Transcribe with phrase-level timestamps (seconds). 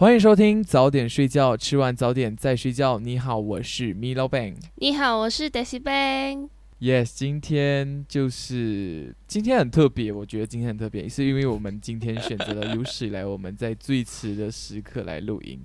[0.00, 3.00] 欢迎收听早点睡觉，吃完早点再睡觉。
[3.00, 4.54] 你好，我是 Milo Bang。
[4.76, 6.50] 你好，我是 Daisy Bang。
[6.78, 15.58] Yes，今天就是今天很特别，我觉得今天很特别，是因为我们今天选择了有史以来我们在最迟的时刻来录音。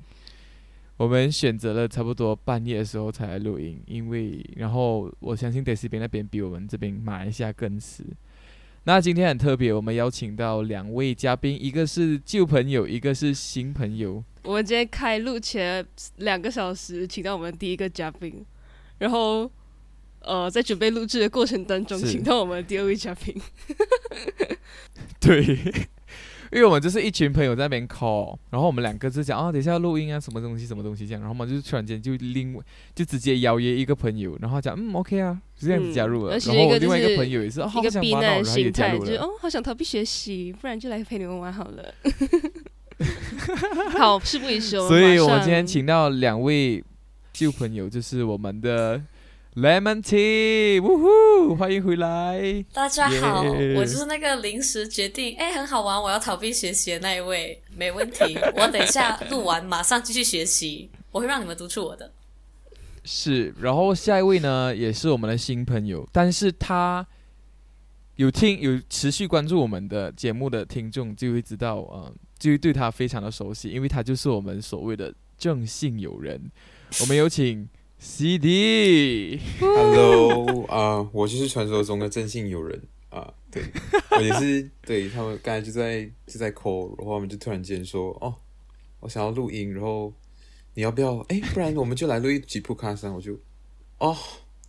[0.98, 8.04] 我们选择了差不多半夜的时候才来录音，因为然后我相信 Daisy 边那边比我们这边马来西亚更迟。
[8.86, 14.22] 那今天很特别，我们邀请到两位嘉宾，一个是旧朋友，一个是新朋友。
[14.44, 15.86] 我们今天开录前
[16.18, 18.46] 两个小时，请到我们第一个嘉宾，
[18.98, 19.50] 然后
[20.20, 23.34] 呃，在准备录制的过程当中，请到我们第二位嘉宾。
[25.22, 25.58] 对，
[26.54, 32.56] 因为我们就是一群朋友在那边 call，然后我们两个就讲啊，等一下要录音啊，什么东西什么东西这样，然后嘛，就是突然间就另
[32.94, 39.06] 就直接邀约一个朋友，然后讲嗯 OK 啊，就这样子加入了，然后我另外一个朋友也是，哦、好想玩哦，然后也加入了。
[39.06, 41.94] 就是哦，好想逃避学习，不然就来陪你们玩好了。
[43.98, 46.84] 好，事不宜迟，所以我们今天请到两位
[47.34, 49.02] 旧朋友，就是我们的
[49.56, 52.66] Lemon Tea，呜呼，欢迎回来。
[52.74, 58.36] 大家好耶我就是那个临时决定，哎，很好玩，我要逃避学习的那一位，没问题。
[58.58, 62.12] 我等一下录完马上继续学习，我会让你们督促我的。
[63.04, 67.06] 是，然后下一位呢，也是我们的新朋友，但是他
[68.16, 76.42] 有听有持续关注我们的节目的听众就会知道，呃，就会对他非常的熟悉，因为他就是我们所谓的正信友人。
[77.02, 77.68] 我们有请
[78.04, 82.78] CD，Hello 啊、我就是传说中的正性友人
[83.10, 83.64] 啊、对
[84.12, 88.36] 我也是对他们刚才就在就在 call，然后他们就突然间说哦，
[89.00, 90.14] 我想要录音，然后
[90.74, 91.16] 你要不要？
[91.30, 93.40] 哎，不然我们就来录一集 podcast 啊我就
[94.00, 94.14] 哦，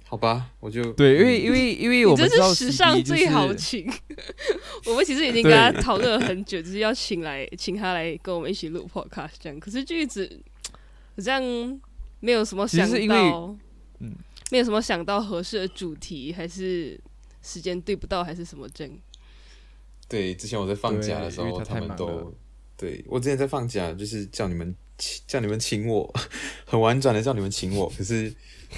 [0.05, 3.91] 好吧，我就对，因为嗯因为因为我们知道是史 CD 上就是最好请。
[4.87, 10.41] 我们其实已经跟他讨论了很久，就是要请来请他来跟我们一起录 podcast 这样，可是就一直
[11.17, 11.43] 好像
[12.25, 13.55] 没有什么想其实是因为到，
[13.99, 14.15] 嗯，
[14.51, 16.99] 没有什么想到合适的主题，还是
[17.43, 18.91] 时间对不到，还是什么症。
[20.09, 22.35] 对，之前我在放假的时候，对因为他们都
[22.79, 26.11] 对我之前在放假，就是叫你们请叫你们请我，
[26.65, 28.35] 很婉转的叫你们请我，可是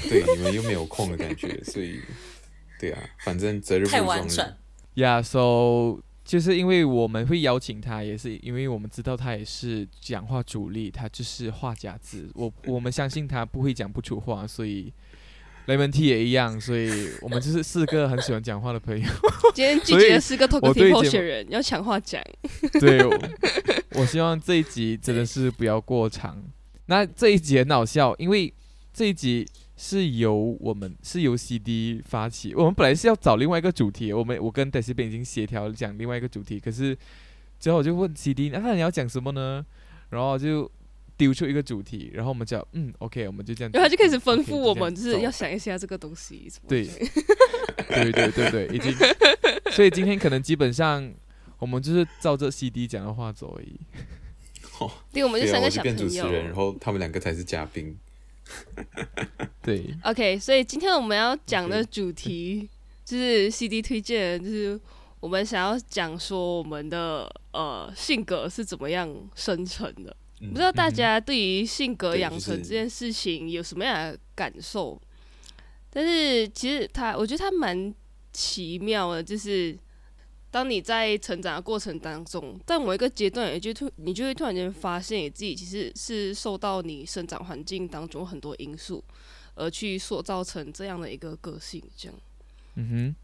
[0.09, 2.01] 对你们又没有空的感觉，所以
[2.81, 4.59] 对啊，反正择日不太如撞日婉转。
[4.95, 12.29] 呀、so 就是因为我们会邀请他，也是因为我们知道他也是讲话主力，他就是话匣子。
[12.35, 14.93] 我我们相信他不会讲不出话，所以
[15.67, 16.91] 雷蒙 T 也一样，所以
[17.23, 19.07] 我们就是四个很喜欢讲话的朋友。
[19.55, 22.21] 今天拒绝了四个 talk 我 t 对 i 候选人，要抢话讲。
[22.81, 23.19] 对，我
[23.93, 26.43] 我希望这一集真的是不要过长。
[26.87, 28.53] 那这一集很好笑，因为
[28.93, 36.97] 这一集是由我们是由 CD 发起，我们本来是要找另外一个主题，我们我跟 d e s i b 已经协调讲另外一个主题，可是
[37.61, 39.65] 之后我就问 CD，那、你要讲什么呢？
[40.09, 40.71] 然后就
[41.17, 46.49] 丢出一个主题，然后我们讲嗯 OK，我们就这样，然后他就开始吩咐我们，就是要想一下这个东西。
[46.49, 46.87] 什么对
[47.89, 48.95] 对对对对，已经，
[49.73, 51.13] 所以今天可能基本上
[51.59, 53.79] 我们就是照着 CD 讲的话走而已。
[55.13, 55.97] 对，我们就三个小朋友。
[55.97, 57.97] 变主持人，然后他们两个才是嘉宾。
[59.63, 62.69] 对，OK，所以今天我们要讲的主题
[63.05, 64.81] 就是 CD 推荐，就是
[65.21, 70.17] 我们想要讲说我们的呃性格是怎么样生成的。
[70.41, 75.01] 嗯不知道大家对于性格养成这件事情有什么样的感受？
[75.89, 77.95] 但是其实它，我觉得它蛮
[78.35, 79.75] 奇妙的，就是
[80.51, 89.05] 当你在成长的过程当中，在某一个阶段，也就突你就会突然间发现你自己其实是受到你生长环境当中很多因素
[89.55, 92.19] 而去塑造成这样的一个个性，这样。
[92.77, 93.17] 嗯哼。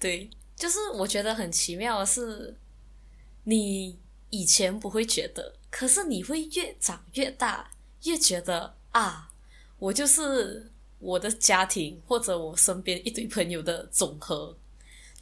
[0.00, 2.56] 对，就是我觉得很奇妙的是，
[3.44, 3.96] 你
[4.30, 7.70] 以前不会觉得，可是你会越长越大，
[8.02, 9.30] 越觉得啊，
[9.78, 14.56] 我就是我的家庭或者我身边一堆朋友的总和。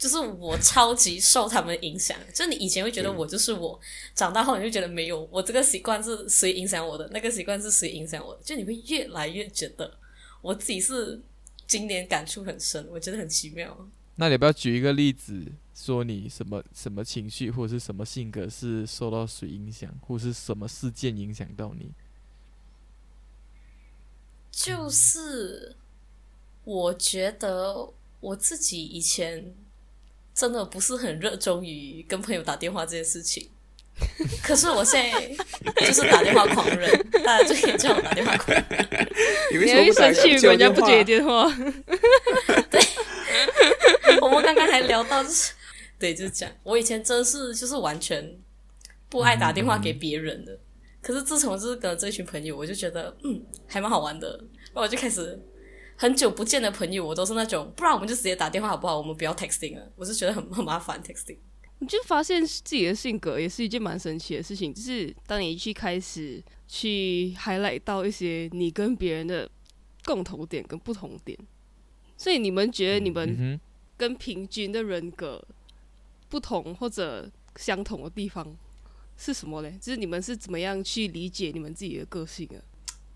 [0.03, 3.79] 就是我超级受他们影响，就你以前会觉得我就是我，
[4.13, 9.97] 长大后你就觉得没有，我这个习惯是谁影响我的，那个习惯是谁影响我的，就你会越来越觉得
[10.41, 11.21] 我自己是
[11.65, 13.87] 今年感触很深，我觉得很奇妙。
[14.17, 15.41] 那你要不要举一个例子，
[15.73, 21.89] 说你什么什么情绪或者是什么性格是受到谁影响，或是什么事件影响到你？
[24.51, 25.77] 就是
[26.65, 27.87] 我觉得
[28.19, 29.55] 我自己以前
[30.33, 33.49] 真的不是很热衷于跟朋友打电话这件事情，
[34.43, 35.29] 可是我现在
[35.85, 36.89] 就是打电话狂人，
[37.23, 39.09] 大家就可以叫我打电话狂人。
[39.51, 41.47] 你你会生气，人家不接电话。
[42.69, 42.81] 对
[44.21, 45.53] 我们刚刚还聊到，就是
[45.99, 46.55] 对，就是这样。
[46.63, 48.35] 我以前真是就是完全
[49.09, 49.51] 不爱打？
[49.51, 50.57] 电话给别人的，
[51.01, 54.27] 可是自从就是跟了这群朋友，我就觉得嗯还蛮好玩的，
[54.73, 55.39] 然后我就开始
[56.03, 58.97] 很久不见的朋友，我都是那种，不然我们就直接打电话好不好？
[58.97, 61.37] 我们不要 texting 了，我是觉得很很麻烦 texting。
[61.79, 69.49] 你就发现自己的性格也是一件蛮神奇的事情，就是当你去开始去 highlight 到一些你跟别人的
[70.03, 71.39] 共同点跟不同点，
[72.17, 73.61] 所以你们觉得你嗯们，
[73.95, 75.41] 跟平均的人格
[76.27, 78.45] 不同或者相同的地方
[79.15, 79.77] 是什么嘞？
[79.79, 82.59] 就是你们是怎么样去理解你们自己的个性啊？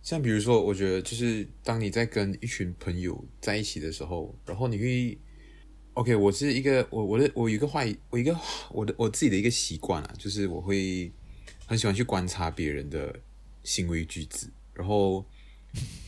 [0.08, 5.18] 像比如说，我觉得就是当你在跟一群朋友在一起的时候，然后你会
[5.96, 8.34] ，OK，我是一个我我的我有一个坏我一个
[8.72, 11.12] 我的我自己的一个习惯啊，就是我会
[11.66, 13.14] 很喜欢去观察别人的
[13.66, 15.26] 行为举止，然后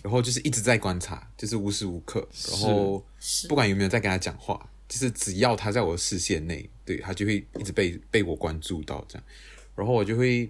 [0.02, 3.06] 然后就是一直在观察，就是无时无刻，然后
[3.50, 9.24] 不管有没有在跟他讲话，就是只要他在我的视线内，对他就会一直被被我关注到这样，
[9.76, 10.50] 然后我就会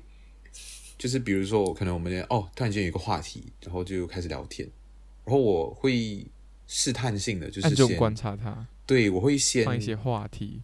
[1.00, 4.70] 就是比如说，我可能我们哦突然间有一个话题，然后就开始聊天，
[5.26, 6.28] 然后我会
[6.68, 10.62] 试探性的就是先观察他，对我会先放一些话题。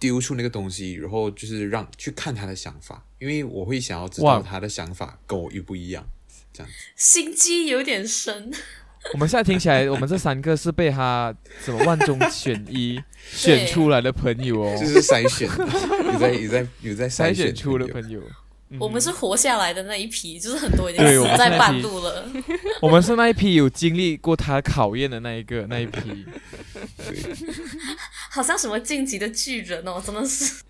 [0.00, 6.04] 丢出那个东西，然后就是让去看他的想法，因为我会想要知道他的想法跟我一不一样。
[6.52, 8.52] 这样心机有点深，
[9.14, 11.34] 我们现在听起来，我们这三个是被他
[11.64, 15.48] 什么万中选一选出来的朋友哦，就是筛选，
[16.12, 18.20] 有在有在有在筛选选出的朋友
[18.78, 22.30] 我们是活下来的那一批，就是很多已经死在半路了。
[22.82, 26.26] 我们是那一批有经历过他考验的那一个那一批。
[28.30, 30.62] 好像什么晋级的巨人哦，真的是。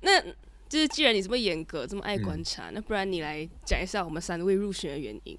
[0.00, 0.20] 那
[0.68, 5.38] 就是既然你这么严格，这么爱观察，那不然你来讲一下我们三位入选的原因。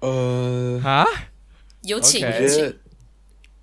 [0.00, 1.04] 呃，啊，
[1.82, 2.76] 有请有请我觉得，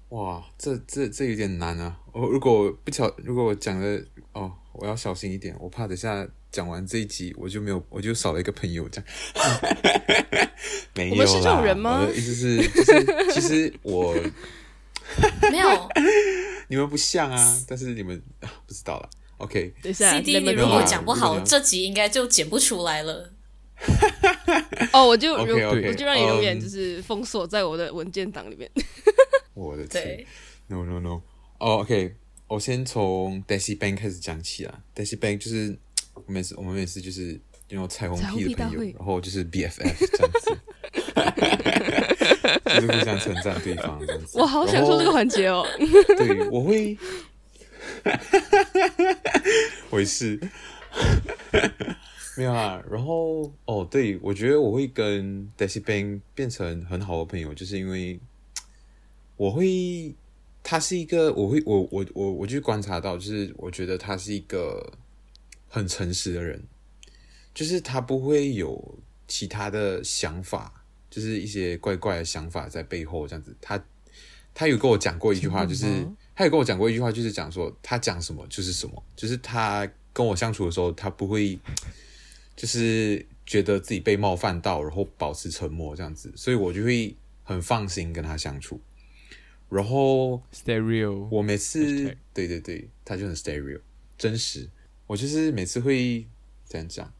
[0.10, 1.98] 哇，这这这有点难啊！
[2.16, 4.02] 我如果不巧，如果我讲的
[4.32, 9.08] 哦，我要小心一点，我怕等下讲完这一集，我就没有，我就少了一个朋友这样。
[10.96, 12.00] 没有啦，我们是这种人吗？
[12.00, 14.16] 我的意思是，就是其实我
[15.52, 15.90] 没有。
[16.70, 19.10] 你们不像啊，但是你们啊不知道了。
[19.38, 23.30] OK，等一下 CD，你 lemon 如果讲不好，这集应该就剪不出来了。
[24.94, 26.62] 哦，我就我就让你永远嗯。
[26.62, 28.72] 就是封锁在我的文件档里面。
[29.54, 30.02] 我的天。
[30.02, 30.28] 对
[30.68, 31.22] ，，No No No，
[31.66, 32.14] 哦、OK，
[32.48, 34.84] 我先从 Daisy Bank 开始讲起啊。
[34.96, 35.76] Daisy Bank 就是
[36.14, 37.40] 我们是，我们每次就是
[37.70, 40.58] 那种彩虹屁的朋友然后就是 BFF 这样子，
[42.80, 44.38] 就是互相称赞对方这样子。
[44.38, 45.66] 我好享受这个环节哦。
[46.20, 46.96] 对，我会，
[49.90, 50.40] 我也是，
[52.38, 52.80] 没有啊。
[52.92, 58.20] 然后哦，对，我觉得我会跟 Daisy Bang 变成很好的朋友，就是因为
[59.36, 60.14] 我会，
[60.68, 64.98] 他是一个，我会，我我我我就观察到，就是我觉得他是一个
[65.68, 66.60] 很诚实的人，
[67.54, 68.98] 就是他不会有
[69.28, 73.56] 其他的想法，就是一些怪怪的想法在背后这样子。
[73.62, 73.80] 他
[74.56, 75.86] 他有跟我讲过一句话，就是
[76.34, 81.60] 他有跟我讲过一句话，就是讲说他讲什么就是什么，就是他跟我相处的时候，他不会
[82.56, 88.82] 就是觉得自己被冒犯到，然后保持沉默这样子，所以我就会很放心跟他相处。
[89.70, 93.80] 然后 Stereo，我每次对对对，他就很 stereo
[94.18, 94.70] 真实。
[95.08, 96.26] 我就是每次会
[96.68, 97.12] 这样讲，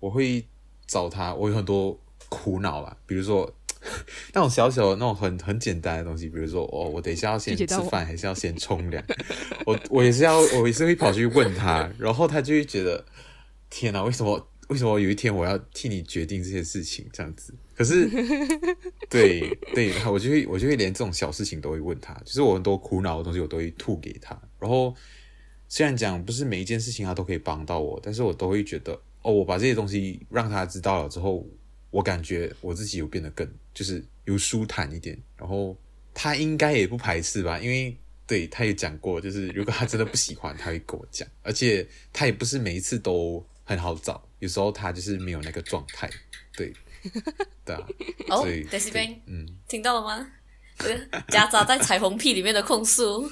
[0.00, 0.46] 我会
[0.86, 3.52] 找他，我有很多苦恼啦，比如说
[4.34, 9.02] 那种小小的那种很很简单的东西，比如说哦，我等一下要先吃饭，还是要先冲凉？
[9.66, 13.04] 我我也是要，我也是会跑去问他，然后他就会觉得
[13.70, 17.54] 天哪，为什么为什么有一天我要替你决定这些事情这样子？
[17.74, 18.08] 可是
[19.10, 24.40] 对对，我就会我就会连这种小事情都会问他，就是我很多苦恼的东西我都会吐给他。
[24.58, 24.94] 然后
[25.68, 28.92] 虽然讲不是每一件事情他都可以帮到我，但是我都会觉得
[29.22, 31.46] 哦，我把这些东西让他知道了之后，
[31.90, 35.16] 我感觉我自己有变得更就是有舒坦一点。
[35.36, 35.76] 然后
[36.14, 37.96] 他应该也不排斥吧，因为
[38.26, 46.08] 对他也讲过，就是如果他真的不喜欢，他会跟我讲，而且他也不是每一次都很好找，有时候他就是没有那个状态，
[46.56, 46.72] 对，
[47.64, 47.80] 对啊，
[48.28, 48.66] 哦所以
[49.26, 49.46] 嗯。
[49.68, 50.26] 听到了吗？
[50.78, 53.30] 这个夹杂在彩虹屁里面的控诉，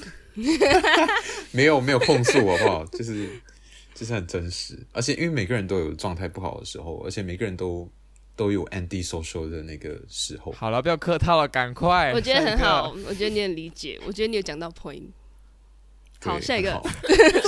[1.53, 2.85] 没有没有控诉好不好？
[2.87, 3.29] 就是
[3.95, 7.87] 就是很真实，而且因为每个人都有状态不好的时候，而且每个人都
[8.35, 10.51] 都有 anti social 的那个时候。
[10.53, 12.13] 好了，不要客套了，赶快。
[12.13, 15.09] 我觉得很好，我觉得你很理解，我觉得你有讲到 point。
[16.23, 16.83] 好，下一个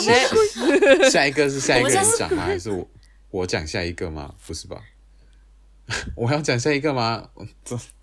[1.10, 2.44] 下一个是下一个人讲吗？
[2.44, 2.86] 还是我
[3.30, 4.34] 我讲下一个吗？
[4.46, 4.82] 不是吧？
[6.16, 7.30] 我要讲下一个吗？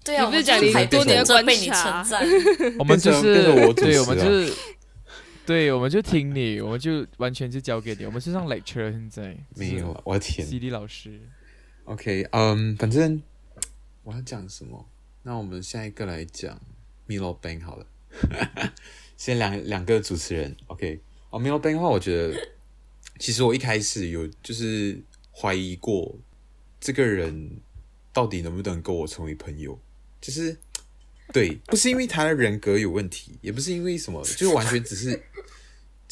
[0.04, 2.28] 对啊，你不是讲你多年的观着被你察称赞，
[2.80, 4.54] 我们就是我对，我们就是
[5.46, 10.48] 对，我们就听你，我们就完全就交给你，我们是上 lecture 现在没有，我的天。
[10.48, 11.20] ，CD 老师。
[11.86, 13.22] OK，嗯，反正
[14.04, 14.88] 我要讲什么？
[15.24, 16.58] 那我们下一个来讲
[17.08, 17.86] Milo Bank 好了。
[19.18, 21.02] 先两两个主持人，OK。
[21.30, 22.34] 哦，Milo Bank 的话，我觉得
[23.20, 25.02] 其实我一开始有就是
[25.36, 26.18] 怀疑过
[26.80, 27.58] 这个人
[28.14, 29.80] 到底能不能跟我成为朋友，
[30.22, 30.56] 就是
[31.32, 35.20] 对， 不是因为他的人格有问题，也不是因为什么， 就是完全只是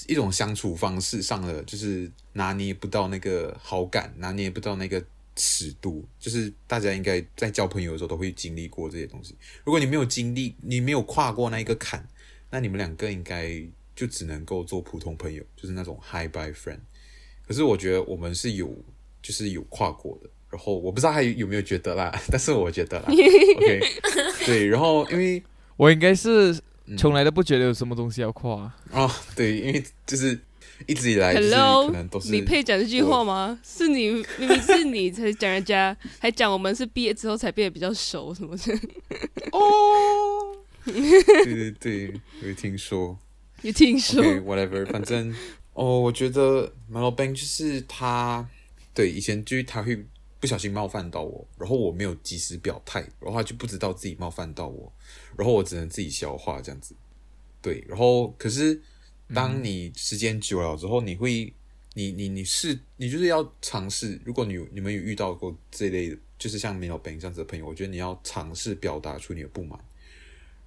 [0.07, 5.03] 一种相处方式上的，就是拿捏不到那个好感，拿捏不到那个
[5.35, 9.35] 尺度，就是大家应该在交朋友的时候都会经历过这些东西。
[9.63, 12.07] 如果你没有经历，你没有跨过那一个坎，
[12.49, 13.61] 那你们两个应该
[13.95, 16.79] 就只能够做普通朋友，就是那种 high by friend。
[17.47, 18.73] 可是我觉得我们是有，
[19.21, 20.29] 就是有跨过的。
[20.49, 23.81] 然后我不知道他有有没有觉得啦，但是我觉得啦， OK，
[24.45, 24.67] 对。
[24.67, 25.41] 然后因为
[25.77, 26.53] 我应该是
[26.87, 30.37] 嗯从来都不觉得有什么东西要跨，哦，对，因为就是
[30.87, 33.57] 一直以来就是 Hello，可能都是你配讲这句话吗？
[33.63, 38.73] 是你明明是你才讲人家，还讲我们是毕业之后才变得比较熟什么的，
[39.53, 43.17] 哦，对对对，我有听说。
[43.61, 45.33] 有听说？OK，whatever，、反正
[45.73, 48.45] 哦，我觉得 Melo Bang 就是他，
[48.93, 50.05] 对，以前就是他会
[50.39, 54.91] 不小心冒犯到我，然后我没有及时表态，然后他就不知道自己冒犯到我，
[55.37, 56.95] 然后我只能自己消化这样子。
[57.61, 58.81] 对，然后可是
[59.33, 61.53] 当你时间久了之后，你会，
[61.93, 69.79] 你你你是你就是要尝试，如果你有你们有遇到过这类的，就是像 Melo Bang 这样子的朋友，我觉得你要尝试表达出你的不满，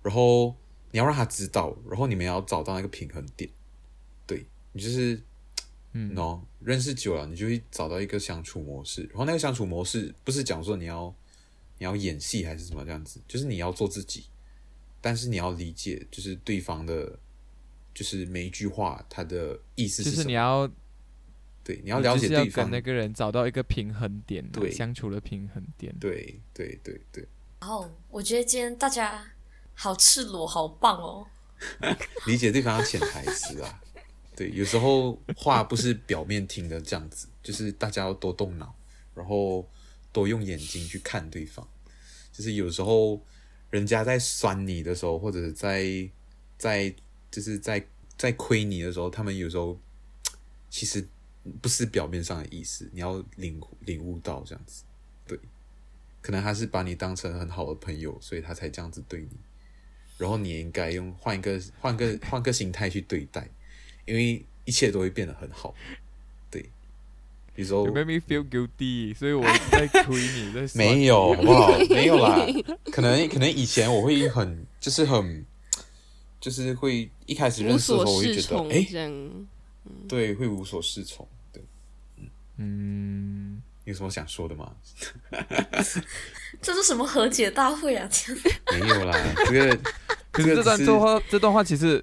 [0.02, 0.54] 然后
[0.93, 3.50] 你要让他知道，然后你们要找到那个平衡点。
[4.26, 5.21] 对你就是
[5.93, 9.02] 嗯，no 认识久了，你就会找到一个相处模式。
[9.11, 11.14] 然后那个相处模式不是讲说你要
[11.78, 14.26] 你要演戏还是什么这样子，就是你要做自己，
[15.00, 17.18] 但是你要理解就是对方的，
[17.92, 20.23] 就是每一句话他的意思就是是什么。
[20.23, 20.71] 就是你要
[21.62, 22.64] 对，你要了解对方。
[22.64, 25.94] 跟那个人找到一个平衡点啊，对相处的平衡点。
[25.99, 27.26] 对对对对，
[27.61, 29.33] 然后我觉得今天大家
[29.75, 31.26] 好赤裸，好棒哦。
[32.26, 33.80] 理解对方的潜台词啊。
[34.37, 38.75] 对，有时候话不是表面听的这样子，就是大家要多动脑，
[39.14, 39.69] 然后
[40.12, 41.67] 多用眼睛去看对方。
[42.33, 43.21] 就是有时候
[43.71, 46.09] 人家在酸你的时候，或者在
[46.59, 46.93] 在
[47.31, 47.85] 就是在
[48.17, 49.79] 在亏你的时候，他们有时候
[50.69, 51.07] 其实
[51.62, 54.83] 不是表面上的意思，你要领领悟到这样子。
[55.26, 55.38] 对，
[56.21, 59.37] 可能他是把你当成很好的朋友，所以他才这样子对你。
[60.19, 63.49] 然后你应该用换一个换个换个心态去对待，
[64.06, 65.75] 因为一切都会变得很好。
[66.50, 66.64] 对，
[67.56, 71.78] 有时候 You make me feel guilty，所以我在亏你，没有， 好不好？
[71.90, 72.46] 没有啦，
[72.92, 75.44] 可能可能以前我会很就是很
[76.40, 79.30] 就是会一开始认识的时候，我会觉得哎。
[80.08, 81.28] 对，会无所适从。
[81.52, 81.62] 对，
[82.56, 84.73] 嗯，有什么想说的吗？
[86.62, 88.08] 这是什么和解大会啊？
[88.73, 89.14] 没有啦，
[89.46, 89.78] 这个
[90.30, 92.02] 可是这段是这话这段话其实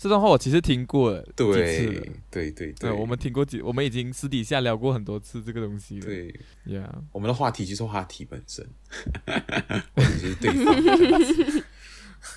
[0.00, 2.02] 这段话我其实听过了几次对了。
[2.30, 6.06] 对对对对，我们听过几，我们已经私底下聊过很多次这个东西了。
[6.06, 6.34] 对
[6.66, 8.66] ，Yeah，我们的话题就是话题本身，
[9.94, 10.82] 或者是对方。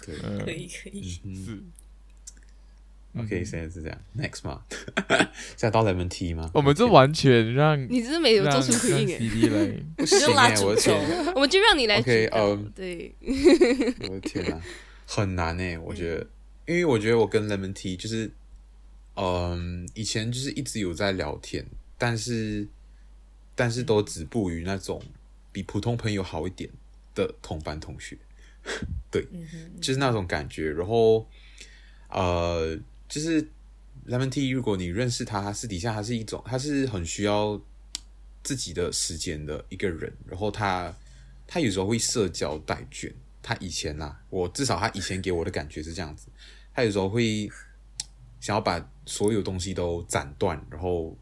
[0.05, 1.63] 对， 嗯可以可以，嗯是。
[3.15, 3.97] OK，嗯现在是这样。
[4.17, 4.61] Next 嘛？
[5.55, 6.51] 现在到 Lemon Tea 吗？
[6.53, 9.65] 我们这完全让你真的没有做出回应让哎，CD 来，
[9.95, 12.29] 不行就拉哎，我的天，我们就让你来 OK。
[12.33, 13.15] 嗯对，
[14.01, 14.59] 我的天啊，
[15.05, 16.27] 很难哎，我觉得，
[16.65, 18.31] 因为我觉得我跟 Lemon Tea 就是，
[19.15, 21.65] 嗯，以前就是一直有在聊天，
[21.97, 22.67] 但是
[23.53, 25.01] 但是都止步于那种
[25.51, 26.69] 比普通朋友好一点
[27.13, 28.17] 的同班同学，
[29.11, 30.71] 嗯哼，就是那种感觉。
[30.71, 31.27] 然后，
[32.09, 32.79] 呃，
[33.09, 33.41] 就是
[34.07, 37.61] Lemon Tea，如果你认识他，他私底下他是一种，他是很需要
[38.41, 40.11] 自己的时间的一个人。
[40.25, 40.95] 然后他
[41.45, 43.13] 他有时候会社交带卷。
[43.45, 46.29] 他以前呐、我至少他以前给我的感觉是这样子，
[46.73, 47.49] 他有时候会
[48.39, 51.17] 想要把所有东西都斩断，然后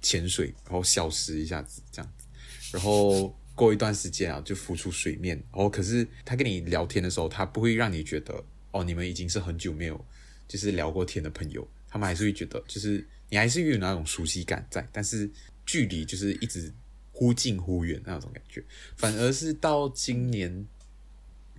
[0.00, 2.26] 潜水，然后消失一下子这样子，
[2.72, 5.36] 然后过一段时间啊就浮出水面。
[5.52, 10.04] 然后可是他跟你聊天的时候，他不会让你觉得哦，你们已经是很久没有
[10.46, 15.30] 就是聊过天的朋友，他们还是会觉得就是你还是有那种熟悉感在，但是
[15.64, 16.72] 距离就是一直
[17.12, 18.62] 忽近忽远那种感觉。
[18.96, 20.66] 反而是到今年，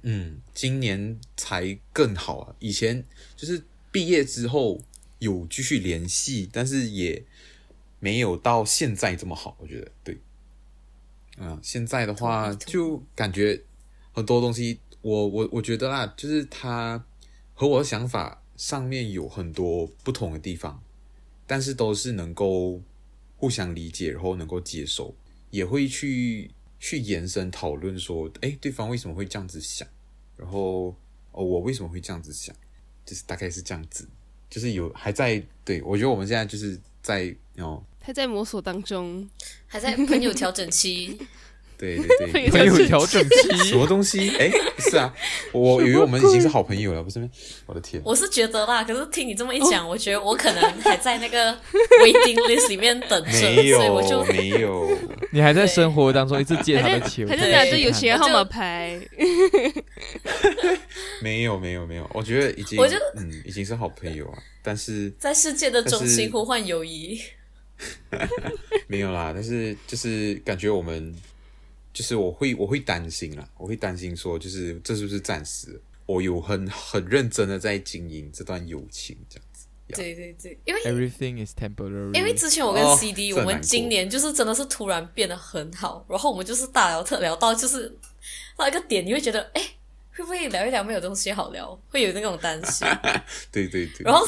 [0.07, 2.55] 嗯，今年才更好啊。
[2.59, 3.03] 以前
[3.35, 4.79] 就是毕业之后
[5.17, 7.24] 有继续联系，但是也
[8.00, 9.57] 没有到现在这么好。
[9.59, 10.19] 我觉得对，
[11.38, 13.63] 嗯，现在的话就感觉
[14.13, 17.03] 很多东西，我我我觉得啦，就是他
[17.55, 20.83] 和我的想法上面有很多不同的地方，
[21.47, 22.79] 但是都是能够
[23.38, 25.15] 互相理解，然后能够接受，
[25.50, 29.88] 也会去去延伸讨论说，哎，对方为什么会这样子想，
[30.38, 30.96] 然后
[31.32, 32.56] 哦，我为什么会这样子想，
[33.06, 34.08] 就是大概是这样子，
[34.50, 39.30] 就是有还在对我觉得我们现在就是在哦，还在摸索当中，
[39.68, 41.20] 还在朋友调整期。
[41.77, 44.29] 对对对， 朋友调整期什么东西？
[44.38, 45.13] 哎，是啊，
[45.51, 47.29] 我以为我们已经是好朋友了，不是吗？
[47.65, 51.53] 我的天，我是觉得啦，可是听你这么一讲，我觉得我可能还在那个
[52.01, 54.98] waiting list 里面等着，没所以我就有没有，
[55.32, 59.00] 你还在生活当中一直借他还在的球，还在对拿着有钱钱号码牌，
[61.22, 67.20] 没有没有没有，我觉得已经我就嗯已经是好朋友啊，但是在世界的中心呼唤友谊。
[68.88, 71.13] 没有啦，但是就是感觉我们
[71.95, 75.81] 就是我会我会担心啦，我会担心说就是这是不是暂时？
[76.05, 79.65] 我有很很认真的在经营这段友情这样子。
[79.87, 82.13] 对对对，因为 Everything is temporary。
[82.13, 87.95] 因为之前我跟哦 CD，、我们今年就是真的是突然变得很好，然后我们就是大聊特聊到就是
[88.57, 89.61] 到一个点，你会觉得哎，
[90.15, 92.85] 会不会聊一聊没有东西好聊，会有那种担心。
[93.51, 94.27] 对对对，然后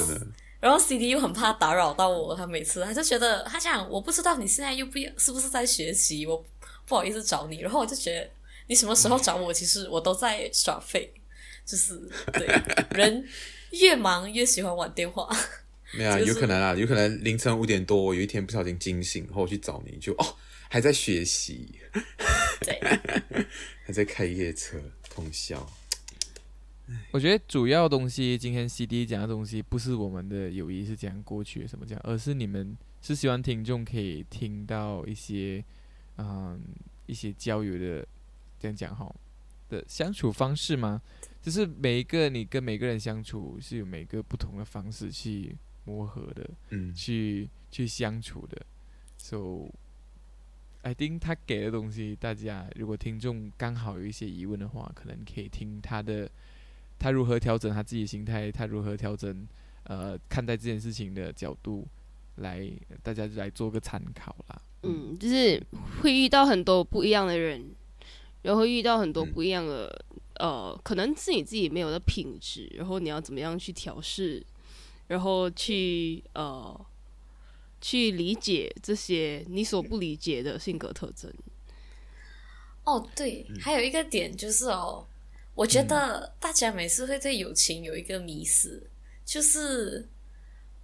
[0.60, 6.44] 然后 CD 又很怕打扰到我，他每次他就觉得他讲我不知道你现在又不是不是在学习，我
[6.88, 7.60] 不好意思找你。
[7.60, 8.28] 然后我就觉得
[8.68, 11.12] 你什么时候找我，其实我都在耍废，
[11.64, 12.48] 就是对
[12.98, 13.24] 人
[13.72, 15.30] 越忙越喜欢玩电话。
[15.94, 20.36] 没有啊，就是有可能啊，有可能凌晨五点多，我有一天不小心惊醒，然后我去找你，就哦
[20.70, 21.80] 还在学习，
[22.60, 22.78] 对，
[23.86, 24.78] 还在开夜车
[25.10, 25.66] 通宵。
[27.12, 35.64] 我觉得主要东西，今天 CD 讲的东西，不是我们的友谊是怎样过去什么讲，而是你们是希望听众可以听到一些，
[36.18, 36.60] 嗯，
[37.06, 38.08] 一些交友的
[38.60, 39.14] 这样讲哈
[39.70, 41.02] 的相处方式吗？
[41.42, 48.66] 就是每一个你跟每个人相处是有每个不同的方式去磨合的，嗯，去去相处的。
[49.18, 49.70] So
[50.82, 56.30] I think 他给的东西，大家如果听众刚好有一些疑问的话，可能可以听他的，
[56.98, 59.48] 他如何调整他自己的心态，他如何调整
[59.84, 61.88] 呃看待这件事情的角度，
[62.36, 62.70] 来
[63.04, 64.62] 大家来做个参考啦。
[64.84, 65.62] 嗯，就是
[66.02, 67.76] 会遇到很多不一样的人，
[68.44, 69.32] 然后会遇到很多嗯。
[69.34, 74.46] 不一样的、呃，可能是你自己没有的品质，然后你要怎么样去调试，
[75.08, 76.86] 然后去呃
[77.82, 81.32] 去理解这些你所不理解的性格特征。
[82.84, 85.06] 哦，对，还有一个点就是哦，
[85.56, 88.82] 我觉得大家每次会对友情有一个迷失，
[89.26, 90.08] 就是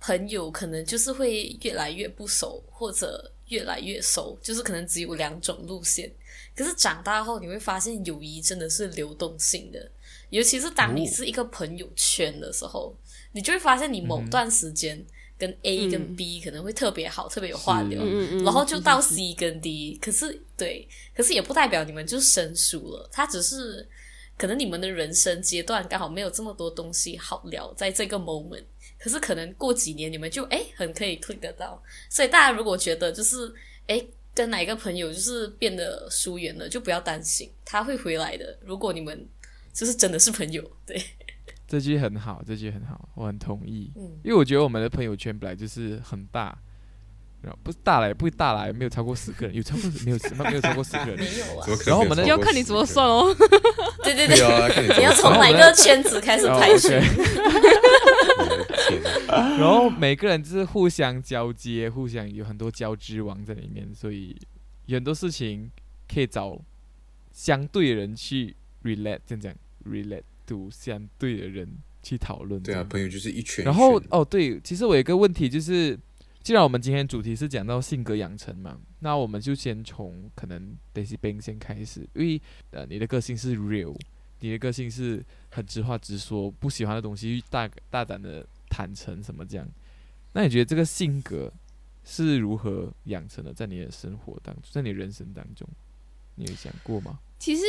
[0.06, 6.12] 朋友可能就是会越来越不熟，或者越来越熟，就是可能只有两种路线。
[6.54, 9.90] 可是长大后你会发现，友谊真的是流动性的，
[10.30, 12.94] 尤其是当你哦是一个朋友圈的时候，
[13.32, 15.02] 你就会发现你某段时间
[15.38, 16.16] 跟 A 跟嗯。
[16.18, 18.04] B 可能会特别好，特别有话聊。
[18.44, 20.86] 然后就到 C 跟 D，可是对，
[21.16, 23.88] 可是也不代表你们就生疏了，他只是
[24.38, 28.66] 可能你们的人生阶段刚好没有这么多东西好聊，在这个 moment，
[29.04, 33.54] 可是可能过几年你们就哎很可以 click 得到，所以大家如果觉得就是
[33.88, 34.02] 哎
[34.34, 38.58] 跟哪一个朋友就是变得疏远了，就不要担心，他会回来的。
[38.66, 39.28] 如果你们
[39.74, 41.04] 就是真的是朋友，对，
[41.68, 43.92] 这句很好，这句很好，我很同意。
[43.98, 46.58] 嗯，因为我觉得我们的朋友圈本来就是很大，
[47.42, 51.20] 然后不是大来不会大来，没有超过十个人，有超过没有没有超过十个人。
[51.20, 53.36] 没有啊然后我们要看你怎么算哦。
[54.02, 54.38] 对对对，
[54.98, 56.90] 你要从哪一个圈子开始哦排序？
[59.30, 64.36] 然后每个人就是互相交接，互相有很多交织网在里面，所以
[64.86, 65.72] 有很多事情
[66.08, 66.60] 可以找
[67.32, 71.68] 相对的人去 relate，这样讲 relate to 相对的人
[72.02, 72.62] 去讨论。
[72.62, 73.64] 对啊，朋友就是一圈。
[73.66, 75.98] 然后哦，对，其实我有一个问题就是，
[76.42, 83.96] 既然我们今天主题是讲到性格养成嘛，那我们就先从可能 Daisy Bang 先开始，因为呃，你的个性是 real，
[84.44, 89.66] 你的个性是很直话直说，不喜欢的东西大大胆的坦诚什么这样。
[90.34, 91.50] 那你觉得这个性格
[92.04, 93.54] 是如何养成的？
[93.54, 95.66] 在你的生活当中，在你人生当中，
[96.36, 97.20] 你有想过吗？
[97.40, 97.64] 其实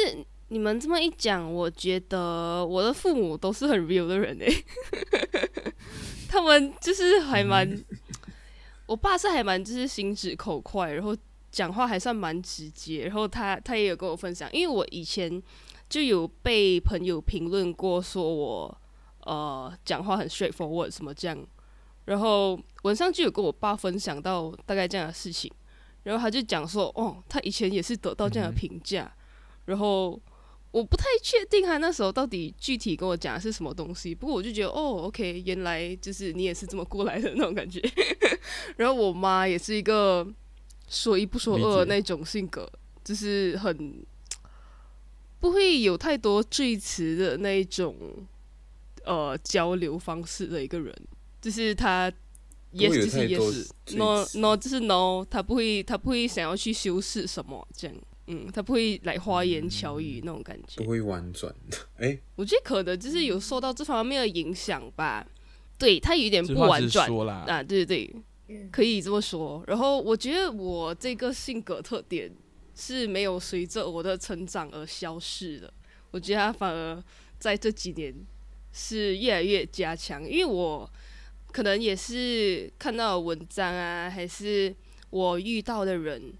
[0.48, 4.64] 你们这么一讲，我觉得我的父母都是很 real 的人诶，
[6.28, 7.84] 他们就是还蛮，
[8.86, 11.16] 我爸是还蛮就是心直口快，然后
[11.52, 15.40] 讲话还算蛮直接，然后他他也有跟我分享，因为我以前
[15.88, 18.80] 就有被朋友评论过，说我
[19.20, 21.38] 呃讲话很 straightforward 什么这样，
[22.06, 25.50] 然后文上就有跟我爸分享到大概这样的事情，
[26.02, 29.10] 然后他就讲说，哦，他以前也是得到这样的评价。
[29.66, 30.20] 然后
[30.72, 37.80] 我不太确定他那时候到底具体跟我讲的是什么东西，不过我就觉得哦，OK，原来就是你也是这么过来的那种感觉。
[38.76, 40.26] 然后我妈也是一个
[40.88, 42.70] 说一不说二的那种性格，
[43.02, 44.04] 就是很
[45.44, 47.94] 不会有太多赘词的那一种
[49.04, 50.90] 呃交流方式的一个人，
[51.38, 52.10] 就是他
[52.72, 52.88] yes
[53.28, 57.94] 就是 yes，no no 就是 no，他不会他不会想要去修饰什么这样。
[58.26, 61.54] 嗯，他不会来花言巧语那种感觉，不会婉转。
[62.00, 65.26] 哎，我觉得可能就是有受到这方面的影响吧。
[65.76, 67.06] 对他有点不婉转
[67.46, 68.10] 啊，对对
[68.46, 69.62] 对，可以这么说。
[69.66, 72.32] 然后我觉得我这个性格特点
[72.74, 75.72] 是没有随着我的成长而消逝的，
[76.10, 77.02] 我觉得他反而
[77.38, 78.14] 在这几年
[78.72, 80.28] 是越来越加强。
[80.28, 80.90] 因为我
[81.52, 84.74] 可能也是看到文章啊，还是
[85.10, 86.32] 我遇到的人。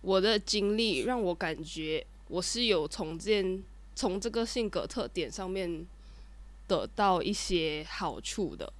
[0.00, 3.58] 我的经历让我感觉我是有从这
[3.94, 5.86] 从这个性格特点上面
[6.66, 8.70] 得到一些好处的，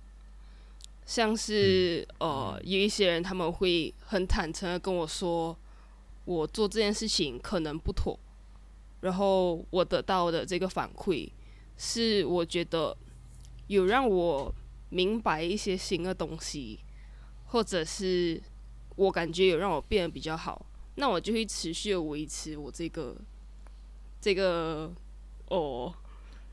[1.07, 5.57] 像是呃有一些人他们会很坦诚的跟我说
[6.25, 8.19] 我做这件事情可能不妥，
[9.01, 11.29] 然后我得到的这个反馈
[11.77, 12.97] 是我觉得
[13.67, 14.55] 有让我
[14.91, 16.79] 明白一些新的东西，
[17.47, 18.41] 或者是
[18.97, 20.65] 我感觉有让我变得比较好。
[20.97, 23.17] 那我就会持续的维持我这个
[24.21, 24.93] 这个
[25.49, 25.93] 哦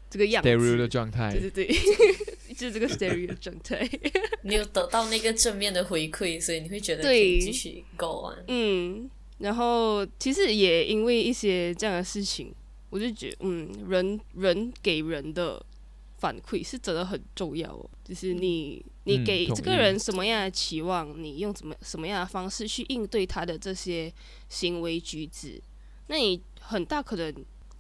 [0.10, 1.76] 这个样子的状态，对对对，
[2.56, 3.88] 就是这个 stereo 的状态。
[4.42, 8.44] 你有得到那个正面的回馈，所以你会觉得可以继续 go on。
[8.48, 9.10] 嗯，
[9.42, 12.54] 然后其实也因为一些这样的事情，
[12.90, 15.64] 我就觉得嗯，人人给人的。
[16.22, 24.14] 反馈是真的很重要哦，就是你你给这个人什么样的期望，你用怎么什么样的方式去应对他的这些
[24.48, 25.60] 行为举止，
[26.06, 27.34] 那你很大可能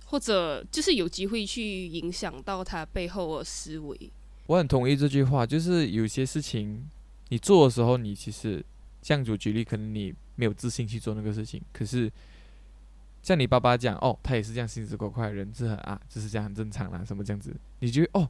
[0.06, 4.12] 或者就是有机会去影响到他背后的思维。
[4.47, 6.89] 我很同意这句话，就是有些事情
[7.30, 8.65] 你做的时候，你其实
[9.04, 12.12] 像主举例，可能你没有自信去做那个事情，可是
[13.21, 18.27] 像你爸爸讲哦，他也是这样心直口快，人是很啊，就是这样很正常啦，什么这样子，你觉得哦？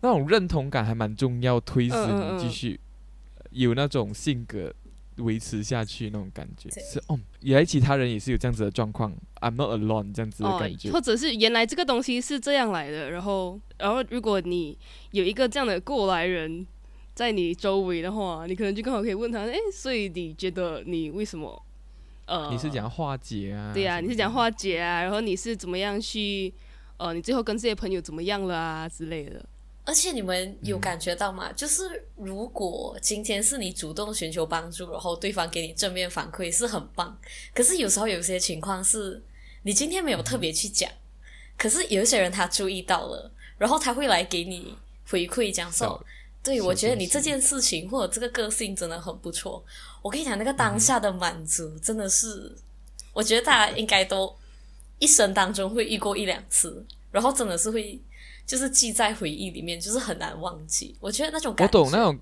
[0.00, 2.80] 那种认同感还蛮重要，推使你继续
[3.50, 4.72] 有那种性格
[5.16, 6.70] 维持下去那种感觉。
[6.70, 10.90] 是哦，原来其他人也是有这样子的状况，I'm not alone 这样子的感觉。
[10.90, 14.78] 或者是原来这个东西是这样来的，然后，然后如果你
[15.10, 16.66] 有一个这样的过来人
[17.16, 21.60] 在你周围的话，你可能就刚好可以问他，哎，所以你觉得你为什么？
[22.26, 23.72] 呃，你是讲化解啊？
[23.72, 25.00] 对呀，你是讲化解啊？
[25.02, 26.52] 然后你是怎么样去？
[26.98, 29.42] 呃，你最后跟这些朋友怎么样了啊之类的？
[29.84, 31.52] 而且你们有感觉到吗？
[31.52, 37.18] 就是如果今天是你主动寻求帮助，然后对方给你正面反馈是很棒。
[37.54, 39.22] 可是有时候有些情况是
[39.62, 40.90] 你今天没有特别去讲，
[41.56, 44.76] 可是有一些人他注意到了，然后他会来给你
[45.08, 46.04] 回馈，讲说
[46.46, 49.62] ：“对我觉得你这件事情或者这个个性真的很不错。”
[50.00, 52.56] 我跟你讲，那个当下的满足真的是，
[53.12, 54.34] 我觉得大家应该都
[54.98, 58.00] 一生当中会遇过一两次，然后真的是会。
[58.46, 60.94] 就是记在回忆里面，就是很难忘记。
[61.00, 62.18] 我觉得那种感觉我懂那种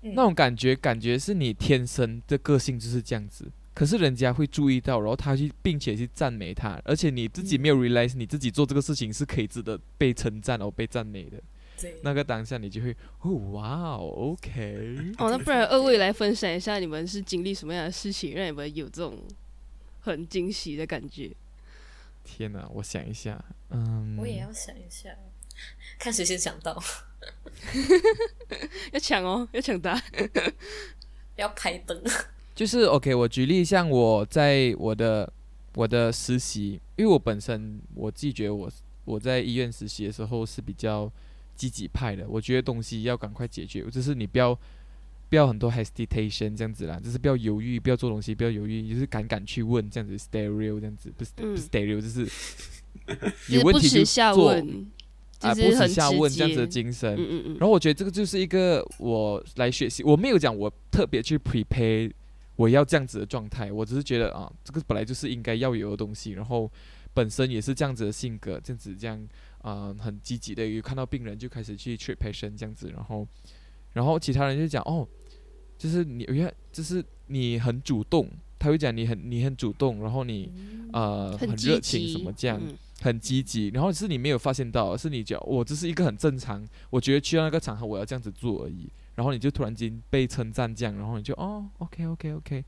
[0.00, 3.44] 那种感觉，感觉是你天生的个性就是这样子。
[3.74, 11.36] 可是人家会注意到，然后他去并且去赞美他，而且你自己没有 realize 你自己做这个事情是可以值得被称赞哦，被赞美的。
[11.80, 14.96] 对，那个当下你就会哦，哇哦，OK。
[15.18, 19.18] 哦，那不然二位来分享一下，你们是经历什么样的事情，让你们有这种
[20.00, 21.30] 很惊喜的感觉？
[22.24, 25.10] 天哪，我想一下，嗯，我也要想一下。
[25.98, 26.82] 看谁先想到，
[28.92, 29.98] 要抢哦，要抢答，
[31.36, 32.02] 要开灯。
[32.54, 35.32] 就是 OK，我举例，像我在我的
[35.74, 38.70] 我的实习，因为我本身我自己觉得我
[39.04, 41.10] 我在医院实习的时候是比较
[41.56, 44.54] 积极派的，我觉得东西要赶快解决，就是你不要
[45.28, 52.28] 不要很多 hesitation 这样子啦，就是不要犹豫，不要做东西，不要犹豫，就是敢敢去问这样子，stereo 这样子，不是不是 stereo，就是
[53.48, 54.54] 有问题就做。
[55.40, 57.56] 啊，不耻下问这样子的精神，嗯嗯嗯。
[57.58, 62.10] 然后我觉得这个就是一个我来学习，我没有讲我特别去 prepare
[62.56, 66.72] 我要这样子的状态，我只是觉得啊，这个本来就是应该要有的东西，然后
[67.12, 69.28] 本身也是这样子的性格，这样子这样
[69.68, 73.26] 啊，很积极的，有看到病人就开始去 treat patient 这样子，然后
[73.92, 75.06] 然后其他人就讲哦，
[75.76, 80.52] 就是你原就是你很主动，他会讲你很你很主动，然后你
[80.92, 82.60] 呃很热情什么这样。
[83.02, 92.64] 很积极，然后是你没有发现到，是你讲我这是一个很正常，我觉得去到那个场合我要这样子做而已，然后你就突然间被称赞这样，然后你就哦，OK OK OK，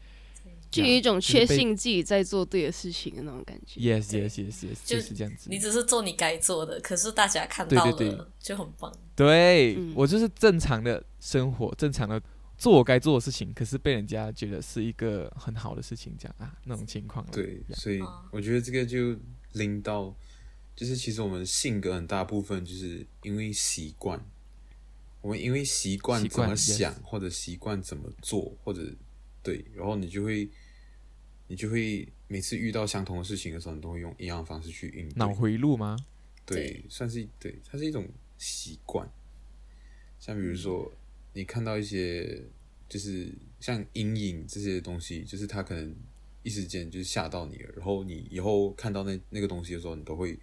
[0.71, 3.81] 就有一种确信自己在做对的事情的那种感觉。
[3.81, 5.49] Yes yes yes yes，就就是这样子。
[5.49, 8.93] 你只是做你该做的，可是大家看到了对对对就很棒。
[9.17, 12.21] 对、嗯我就是正常的生活，正常的
[12.57, 17.25] 做我该做的事情，可是被人家觉得是一个很好的事情，这样啊那种情况。
[17.33, 19.17] 对，所以哦我觉得这个就
[19.53, 20.15] 拎到，
[20.77, 24.25] 就是其实我们性格很大部分就是因为习惯，
[25.21, 28.83] 我们因为习惯怎么想，或者习惯怎么做，或者
[29.49, 30.47] 对，然后你就会，
[31.47, 35.15] 你就会每次遇到相同的事情的时候，你都会用一样的方式去应对。
[35.17, 35.97] 脑回路吗？
[36.45, 38.07] 对，算是对，它是一种
[38.37, 39.09] 习惯。
[40.21, 40.93] 像比如说，
[41.33, 42.43] 你看到一些
[42.91, 45.97] 就是像阴影这些东西，就是它可能
[46.43, 50.39] 一时间就是吓到你了，然后你以后看到那那个东西的时候，你都会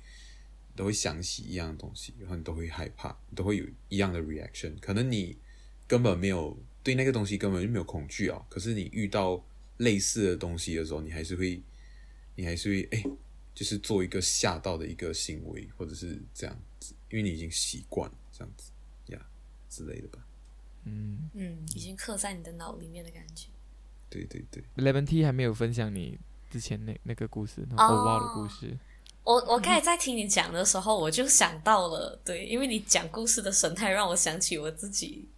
[0.76, 4.74] 都会想起一样的东西，然后你都会害怕，你都会有一样的 reaction。
[4.80, 5.38] 可能你
[5.86, 9.43] 根本没有对那个东西根本就没有恐惧啊，可是你遇到
[9.80, 11.62] 类似的东西的时候，你还是会，
[12.36, 13.04] 你还是会哎。
[13.56, 18.69] 就是做一个吓到的一个行为，或者是这样子，因为你已经习惯了这样子
[19.13, 19.26] 呀
[19.69, 20.19] 之类的吧。
[20.84, 23.48] 嗯嗯，已经刻在你的脑里面的感觉。
[24.10, 26.19] 对对对，，Eleven T 还没有分享你
[26.52, 28.78] 之前那那个故事，那欧巴的故事。
[29.24, 35.30] 我我刚才在听你讲的时候，我就想到了，对，因为你讲故事的神态让我想起我自己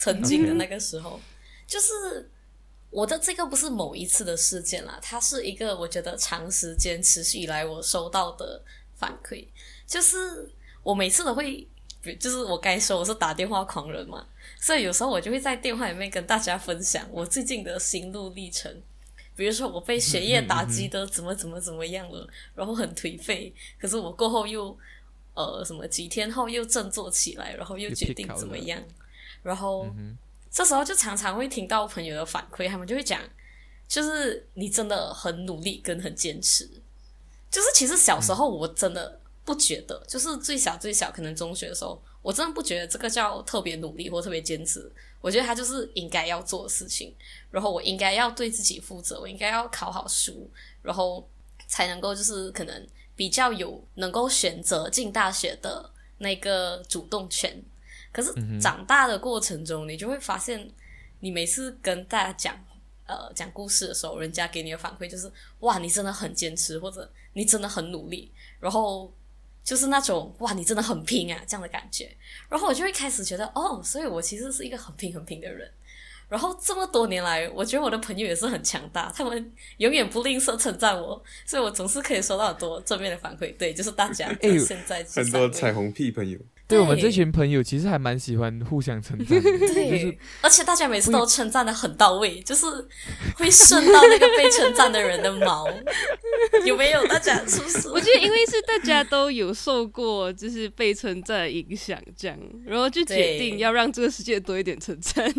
[0.00, 1.20] 曾经的那个时候，
[1.66, 2.28] 就是
[2.90, 8.60] 我的这个不是某一次的事件啦，它是一个我觉得长时间持续以来我收到的
[8.96, 9.46] 反馈，
[9.86, 10.50] 就是
[10.82, 11.68] 我每次都会，
[12.02, 14.26] 比就是我该说我是打电话狂人嘛，
[14.58, 18.82] 所以有时候我就会在电话里面跟大家分享我最近的心路历程。
[19.36, 24.76] 比如说我被学业打击的怎么怎么怎么样了，然后很颓废，可是我过后又
[25.34, 28.82] 呃什么几天后又振作起来，然后又又决定怎么样，
[29.42, 30.16] 然后、嗯，
[30.50, 33.20] 这时候就常常会听到朋友的反馈，他们就会讲，
[33.88, 36.68] 就是你真的很努力跟很坚持。
[37.50, 44.90] 就是其实小时候我真的不觉得，就是最小最小可能中学的时候，我真的不觉得这个叫特别努力或特别坚持。
[45.20, 47.14] 我觉得他就是应该要做的事情，
[47.50, 50.48] 然后我应该要对自己负责，我应该要考好书，
[50.80, 51.28] 然后
[51.66, 57.62] 才能够就是可能比较有能够选择进大学的那个主动权。
[58.12, 60.68] 可是长大的过程中，你就会发现，
[61.20, 62.54] 你每次跟大家讲
[63.06, 69.12] 呃讲故事的时候，人家给你的反馈就是哇，你真的很坚持，或者你真的很努力，然后
[69.62, 72.10] 就是那种哇，你真的很拼啊这样的感觉。
[72.48, 75.70] 然后我就会开始觉得哦，所以我其实是一个很拼很拼的人。
[76.28, 83.56] 然后这么多年来，我觉得我的朋友也是很强大，他们永远不吝啬称赞我，所以我总是可以收到很多正面的反馈。
[83.56, 86.38] 对，就是大家哎现在这很多彩虹屁朋友，
[86.70, 92.66] 对我们这群朋友其实还蛮喜欢互相称赞的， 就是对，而且大家每次都称赞的很到位，就是
[93.36, 95.66] 会顺到那个被称赞的人的毛，
[96.64, 97.06] 有没有？
[97.06, 97.88] 大家是不是？
[97.88, 105.32] 我觉得，因为是大家都有受过就是被称赞的影响，这样，然后就决定要让这个世界多一点称赞。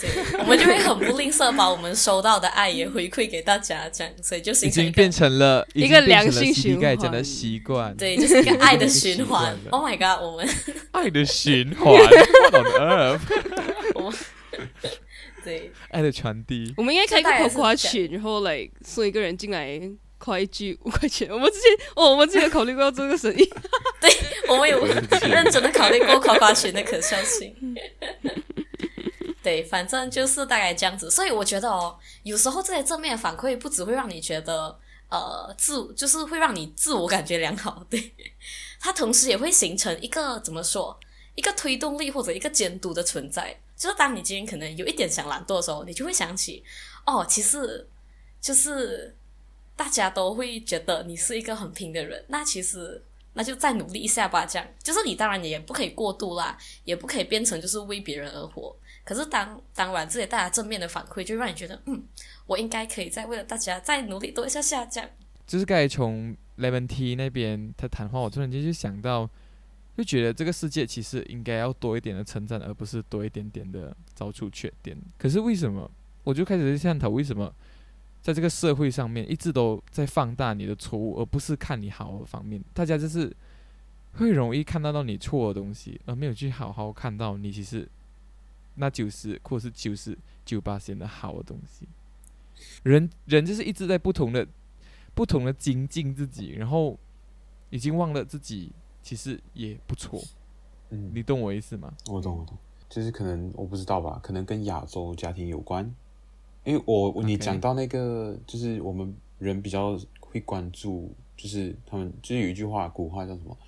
[0.00, 9.56] 对，我们就会很不吝啬把我们收到的爱也回馈给大家，这样，所以就是已经变成了一个良性循盖讲的习惯，对，就是一个爱的循环。
[9.70, 10.48] Oh my god，我们
[10.92, 13.20] 爱的循环，What on earth？
[13.94, 14.18] 我们
[15.44, 16.72] 对爱的传递。
[16.76, 19.80] 我们应该开一个夸夸群，然后来送一个人进来
[20.18, 21.30] 夸一句五块钱。
[21.30, 23.44] 我们之前哦，我们之前有考虑过要做这个生意。
[24.00, 24.10] 对
[24.48, 27.54] 我们有认真的考虑过夸夸群的可笑性。
[29.42, 31.10] 对，反正就是大概这样子。
[31.10, 34.76] 所以我觉得哦，有时候这些正面反馈不只会让你觉得
[35.08, 38.12] 呃自，就是会让你自我感觉良好，对，
[38.80, 40.98] 它同时也会形成一个怎么说，
[41.34, 43.58] 一个推动力或者一个监督的存在。
[43.76, 46.64] 就是当你今天可能有一点想懒惰的时候，你就会想起，
[47.06, 47.88] 哦，其实
[48.40, 49.16] 就是
[49.76, 53.00] 大家都会觉得你是一个很拼的人，那其实
[53.34, 54.44] 那就再努力一下吧。
[54.44, 58.76] 这样就是你当然也不可以过度啦，也不可以变成就是为别人而活。
[59.04, 62.02] 可是当当然这些大家正面的反馈，就让你觉得，嗯，
[62.46, 65.08] 我应该可以再为了大家再努力多一下下这样。
[65.48, 69.28] 就是刚才从 Lemon T 那边他谈话，我突然间就想到，
[69.96, 74.96] 就觉得这个世界其实应该要多一点的称赞，而不是多一点点的找出缺点。
[75.16, 75.90] 可是为什么？
[76.24, 77.50] 我就开始在探讨为什么
[78.20, 82.62] 在这个社会上面一直都在放大你的错误，而不是看你好的方面。
[82.74, 83.34] 大家就是
[84.14, 87.88] 会容易看到到你错的东西，而没有去好好看到你其实
[88.74, 91.88] 那九十或是九十九八线的好的东西。
[92.82, 94.46] 人人就是一直在不同的
[95.18, 96.96] 不同的精进自己，然后
[97.70, 98.70] 已经忘了自己
[99.02, 100.22] 其实也不错。
[100.90, 101.92] 嗯，你懂我意思吗？
[102.06, 102.56] 我懂我懂，
[102.88, 105.92] 就是可能我不知道吧，可能跟亚洲家庭有关，
[106.62, 113.58] 因为我我你讲到那个，就是我们人比较会关注，就是他们就是有一句话，古话叫什么？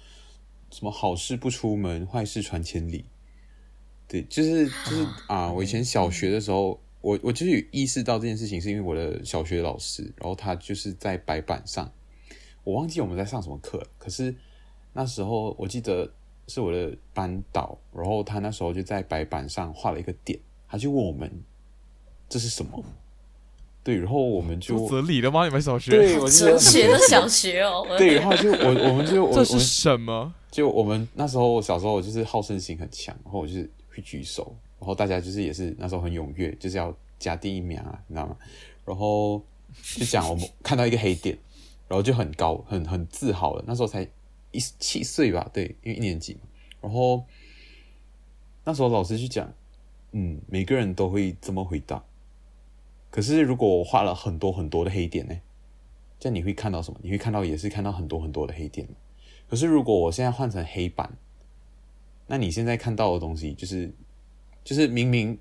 [0.71, 3.05] 什么好事不出门，坏事传千里。
[4.07, 11.91] 对，就是就是啊，我以前小学的时候，我我就是有意识到这件事情，是因为我的小学老师，然后他就是在白板上，
[12.65, 14.35] 我忘记我们在上什么课，可是
[14.93, 16.13] 那时候我记得
[16.49, 21.31] 是我的班导，然后他那时候就在白板上画了一个点，他就问我们
[22.29, 22.85] 这是什么？
[23.83, 25.47] 对，然后我们就有哲理的吗？
[25.47, 25.91] 你们小学？
[25.91, 30.35] 对， 我就觉哲学的小学哦，对，然后就我我们就 我这是什么？
[30.51, 38.37] 就我们那时候小时候就是好胜心很强，然后我就是会举手，然后大家就是也是那时候很踊跃，就是要加第一名啊，你知道吗？
[38.85, 39.41] 然后
[39.97, 41.39] 就讲我们看到一个黑点，
[41.87, 43.65] 然后就很高，很很自豪的。
[43.67, 44.03] 那时候才
[44.51, 46.41] 一七岁吧，对，因为一年级嘛。
[46.81, 47.25] 然后
[48.65, 49.53] 那时候老师就讲，
[50.13, 52.03] 嗯，每个人都会这么回答。
[53.11, 55.37] 可是如果我画了很多很多的黑点呢？
[56.19, 57.01] 这样你会看到什么？
[57.03, 58.89] 你会看到也是看到很多很多的黑点。
[59.49, 61.17] 可是如果我现在换成黑板，
[62.27, 63.93] 那你现在看到的东西就是
[64.71, 65.37] 就是明明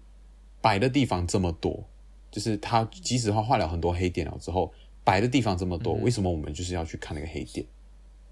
[0.59, 1.87] 白的地方这么多，
[2.31, 7.63] 就是他即使他画了很多黑点了之后，白的地方这么多，为什么我们就是要去看那个黑点？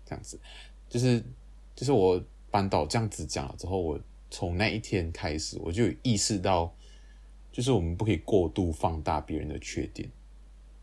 [0.04, 0.40] 这样子，
[0.90, 1.24] 就是
[1.76, 4.00] 就是我班导这样子讲了之后，我
[4.32, 6.74] 从那一天开始，我就有意识到，
[7.52, 10.10] 就是我们不可以过度放大别人的缺点，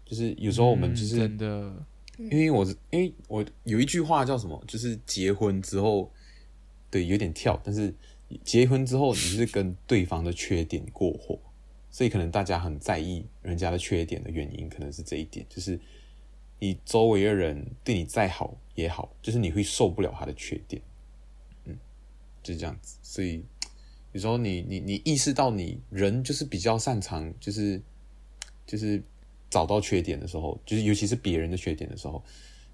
[0.04, 1.86] 就是有时候我们就是、嗯真的，
[2.18, 6.08] 因为我因为我有一句话叫什么，就是结婚之后，
[6.88, 7.92] 对，有点跳，但是
[8.42, 11.38] 结婚之后你是跟对方的缺点过活，
[11.90, 15.78] 所以可能大家很在意人家的缺点的原因，可能是这一点，就是
[16.58, 20.82] 你周围的人对你再好也好，就是你会受不了他的缺点，
[21.66, 21.76] 嗯，
[22.42, 23.44] 就是这样子，所以
[24.12, 27.80] 有时候你你你意识到你人就是比较擅长，就是
[28.66, 29.02] 就是
[29.50, 32.24] 找到缺点的时候，就是尤其是别人的缺点的时候，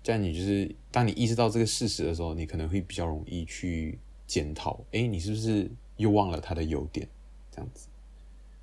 [0.02, 3.98] 这样你就是当你意识到这个事实的时候，你可能会比较容易去
[4.30, 7.08] 检讨，诶，你是不是又忘了他的优点？
[7.50, 7.88] 这样子。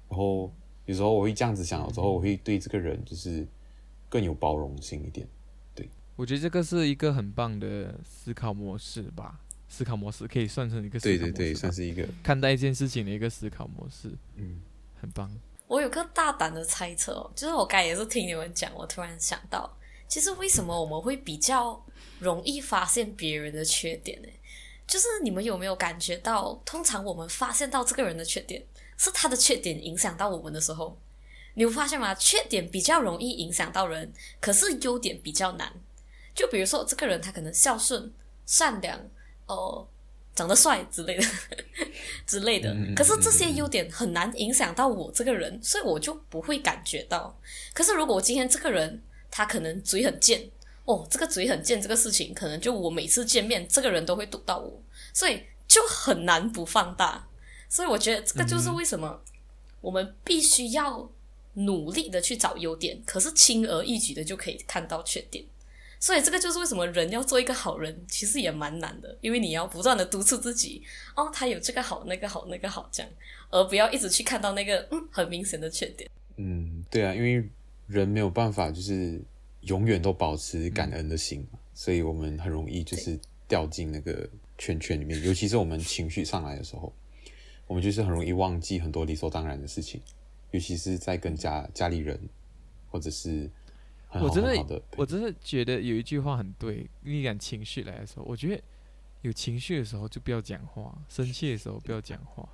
[0.07, 0.49] 然后
[0.85, 3.45] 有时候我会这样子想了之后，我会对这个人就是
[4.07, 5.27] 更有包容心一点。
[5.75, 9.41] 对我觉得这个是一个很棒的思考模式吧。
[9.67, 14.61] 思考模式可以算成一个思考模式对对对，算是一个看待一件事情的一个思考模式，嗯
[15.01, 15.29] 很棒。
[15.67, 19.69] 我有个大胆的猜测哦，就是我刚才也是听你们讲，我突然想到，
[20.07, 21.83] 其实为什么我们会比较
[22.19, 24.29] 容易发现别人的缺点呢？
[24.87, 28.63] 就是你们有没有感觉到，通常我们发现到这个人的缺点，
[28.97, 30.97] 是他的缺点影响到我们的时候，
[31.55, 32.15] 你有发现吗？
[32.15, 35.71] 缺点比较容易影响到人，可是优点比较难。
[36.33, 38.13] 就比如说这个人他可能孝顺、
[38.45, 38.97] 善良，
[39.47, 39.85] 哦、
[40.35, 41.25] 长得帅之类的
[42.25, 47.37] 之类的可是这些优点很难影响到我这个人，所以我就不会感觉到。
[47.73, 50.49] 可是如果我今天这个人他可能嘴很贱，
[50.87, 54.81] 哦，这个嘴很贱这个事情，可能就我每次见面这个人都会堵到我，
[55.13, 57.27] 所以就很难不放大。
[57.67, 59.21] 所以我觉得这个就是为什么
[59.81, 61.11] 我们必须要
[61.55, 65.43] 努力的去找优点，可是轻而易举的就可以看到缺点。
[65.99, 70.83] 所以这个就是为什么人要做一个好人，其实也蛮难的，因为你要不断的督促自己，
[71.15, 73.11] 哦，他有这个好，那个好，那个好，这样，
[73.49, 76.09] 而不要一直去看到那个嗯很明显的缺点。
[76.37, 77.49] 嗯，对啊，因为
[77.87, 79.19] 人没有办法就是
[79.67, 84.27] 永远都保持感恩的心嘛，所以我们很容易就是掉进那个
[84.57, 86.91] 圈圈里面，尤其是我们情绪上来的时候，
[87.67, 90.01] 我们就是很容易忘记很多理所当然的事情，
[90.51, 92.19] 尤其是在跟家家里人
[92.89, 93.49] 或者是
[94.07, 98.63] 很好我真的很好的我真的觉得有一句话很对，你讲情绪来的时候，我觉得
[99.21, 102.47] 有情绪的时候就不要讲话，生气的时候不要讲话。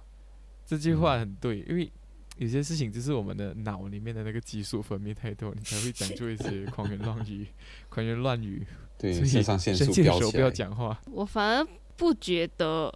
[0.66, 1.92] 这句话很对，因为
[2.38, 7.48] 有些事情就是我们的脑里面的那个激素分泌太多，你才会讲出一些狂言乱语、
[7.90, 8.66] 狂言乱语。
[8.98, 11.00] 对所以肾上腺素气的时候不要讲话。
[11.12, 11.68] 我反而
[11.98, 12.94] 不觉得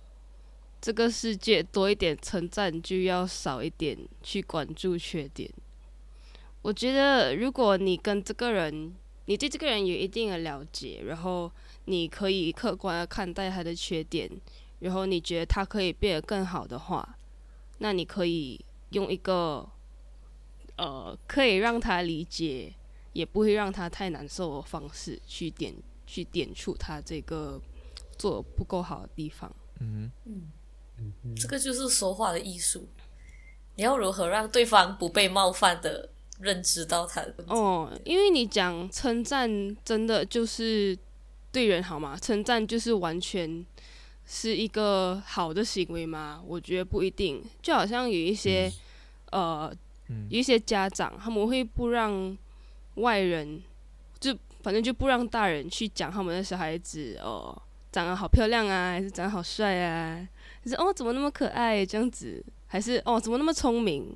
[0.79, 5.49] 这个世界多一点称赞就要少一点去关注缺点。
[6.61, 8.93] 我觉得如果你跟这个人，
[9.25, 11.51] 你对这个人有一定的了解，然后
[11.85, 14.29] 你可以客观的看待他的缺点，
[14.79, 17.17] 然后你觉得他可以变得更好的话，
[17.79, 18.59] 那你可以
[18.89, 19.67] 用一个
[20.77, 22.73] 呃可以让他理解，
[23.13, 25.73] 也不会让他太难受的方式去点
[26.05, 27.61] 去点出他这个
[28.17, 29.53] 做得不够好的地方。
[29.79, 32.88] 嗯嗯这个就是说话的艺术。
[33.75, 36.09] 你要如何让对方不被冒犯的
[36.39, 37.45] 认知到他的？
[37.47, 39.47] 哦，因为你讲称赞，
[39.85, 40.97] 真的就是
[41.51, 42.17] 对人好吗？
[42.19, 43.63] 称赞就是完全
[44.28, 46.43] 是一个好的行为吗？
[46.45, 47.41] 我觉得不一定。
[47.61, 48.71] 就好像有一些、
[49.32, 49.73] 呃
[50.09, 52.38] 嗯有一些家长他们会不让
[52.95, 53.61] 外人，
[54.19, 57.57] 就反正就不让大人去讲他们的小孩子哦，
[57.91, 60.28] 长得好漂亮啊，还是长得好帅啊，
[60.63, 64.15] 还是哦怎么那么可爱这样子，还是哦怎么那么聪明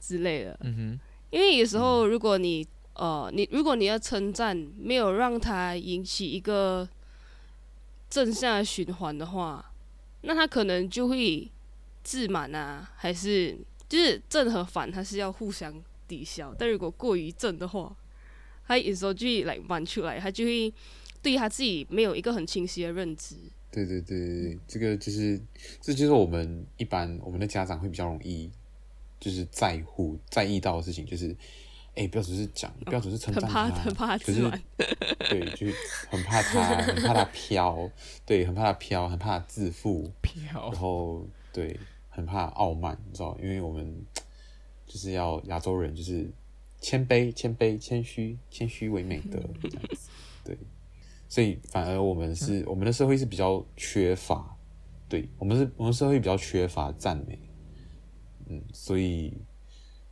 [0.00, 0.58] 之类的。
[0.62, 0.98] 嗯
[1.30, 6.88] 因为有时候如果你呃你如果你要称赞，没有让他引起一个
[8.14, 9.72] 正向循环的话，
[10.20, 11.50] 那他可能就会
[12.04, 13.58] 自满啊，还是
[13.88, 16.54] 就是正和反，它是要互相抵消。
[16.56, 17.92] 但如果过于正的话，
[18.68, 20.72] 他有时候就会来满出来，他就会
[21.20, 23.34] 对他自己没有一个很清晰的认知。
[23.72, 25.40] 对对对，这个就是
[25.80, 28.48] 这就是我们一般我们的家长会比较容易
[29.18, 31.36] 就是在乎在意到的事情，就是
[31.94, 34.42] 哎，不要只是讲，不要只是称赞他，怕很怕他可是
[35.30, 35.74] 对，就是
[36.10, 37.90] 很怕他，很怕他飘，
[38.26, 40.70] 对，很怕他飘，很怕他自负，飘。
[40.72, 41.78] 然后对，
[42.08, 44.04] 很怕傲慢，你知道，因为我们
[44.86, 46.28] 就是要亚洲人就是
[46.80, 50.10] 谦卑、谦卑、谦虚、谦虚为美德这样子，
[50.44, 50.58] 对，
[51.28, 54.56] 所以反而我们是我们的社会是比较缺乏，
[55.08, 57.38] 对我们是我们社会比较缺乏赞美，
[58.46, 59.32] 嗯，所以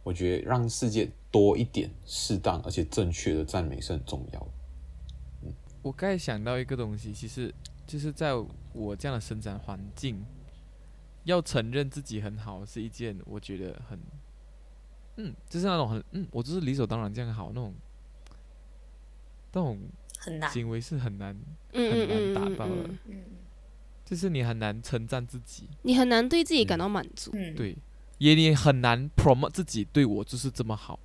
[0.04, 5.52] 我觉得让世界多一点适当而且正确的赞美是很重要的。
[5.82, 7.52] 我刚才想到一个东西，其实
[7.84, 8.32] 就是在
[8.72, 10.24] 我这样的生长环境，
[11.24, 13.98] 要承认自己很好是一件我觉得很，
[15.16, 17.74] 嗯，就是那种很，嗯，我就是理所当然这样好那种，
[19.52, 19.80] 那种
[20.18, 20.48] 很难。
[20.52, 21.36] 行为是很难，
[21.72, 22.82] 嗯很难嗯嗯嗯达到的。
[22.84, 23.22] 嗯，嗯
[24.04, 27.30] 就是你很难称赞自己，你很难对自己感到满足。
[27.34, 27.76] 嗯，对，
[28.18, 31.00] 也你很难 promote 自己对我就是这么好，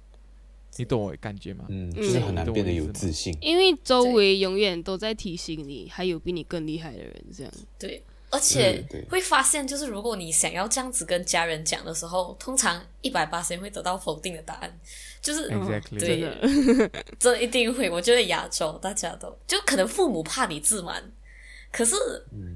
[0.78, 1.66] 你懂我感觉吗？
[1.70, 3.36] 嗯，嗯就是很难变得有自信。
[3.42, 7.54] 因为周围永远都在提醒你，还有比你更厉害的人，这样。
[7.80, 14.80] 对，而且会发现，就是如果你想要这样子跟家人讲的时候，通常一百八十会得到否定的答案，
[15.22, 17.90] 就是嗯 Exactly 对真的， 这一定会。
[17.90, 21.02] 我觉得亚洲大家都就可能父母怕你自满，
[21.72, 21.96] 可是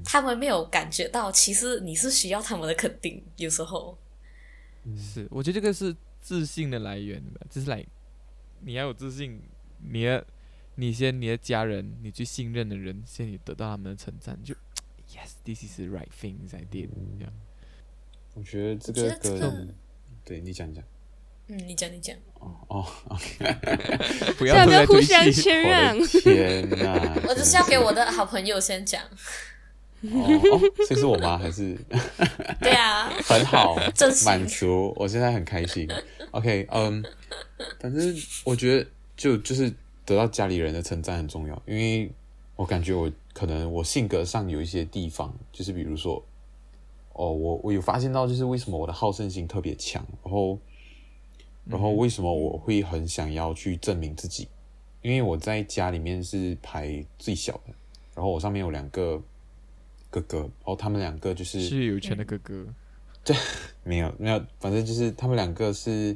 [0.04, 3.22] 他们没有感觉到，其实你是需要他们的肯定。
[3.36, 3.96] 有时候，
[4.96, 7.84] 是，我觉得这个是自信的来源吧，就是来，
[8.64, 9.40] 你要有自信，
[9.78, 10.26] 你的，
[10.76, 14.54] 你先你的家人，你最信任的人，先你得到他们的称赞，就
[15.12, 16.88] yes，this is the right things I did，
[17.18, 17.32] 这样。
[18.34, 19.18] 我觉得这个
[20.24, 20.82] 对你讲讲
[21.48, 22.86] 嗯，你讲你讲，哦，
[24.38, 26.00] 不现在不要互相推卸谦让我。
[26.00, 27.20] 的天哪！
[27.28, 29.02] 我就是要给我的好朋友先讲。
[30.02, 31.38] 哦哦，所以是我吗？
[31.38, 31.76] 还是
[32.60, 33.76] 对啊， 很好
[34.24, 34.92] 满足？
[34.96, 35.88] 我现在很开心。
[36.32, 37.04] OK，嗯，
[37.78, 39.72] 反正我觉得就就是
[40.04, 42.10] 得到家里人的称赞很重要，因为
[42.56, 46.22] 我感觉我可能我性格上有一些地方，就是比如说，
[47.12, 50.58] 哦，我我有发现到，就是为什么我的好胜心特别强，然后
[51.64, 54.48] 然后为什么我会很想要去证明自己？
[55.02, 57.74] 因为我在家里面是排最小的，
[58.14, 59.20] 然后我上面有两个
[60.12, 62.66] 哥哥，然后他们两个就是是有钱的哥哥，
[63.24, 63.34] 对
[63.82, 66.14] 没有没有，反正就是他们两个是，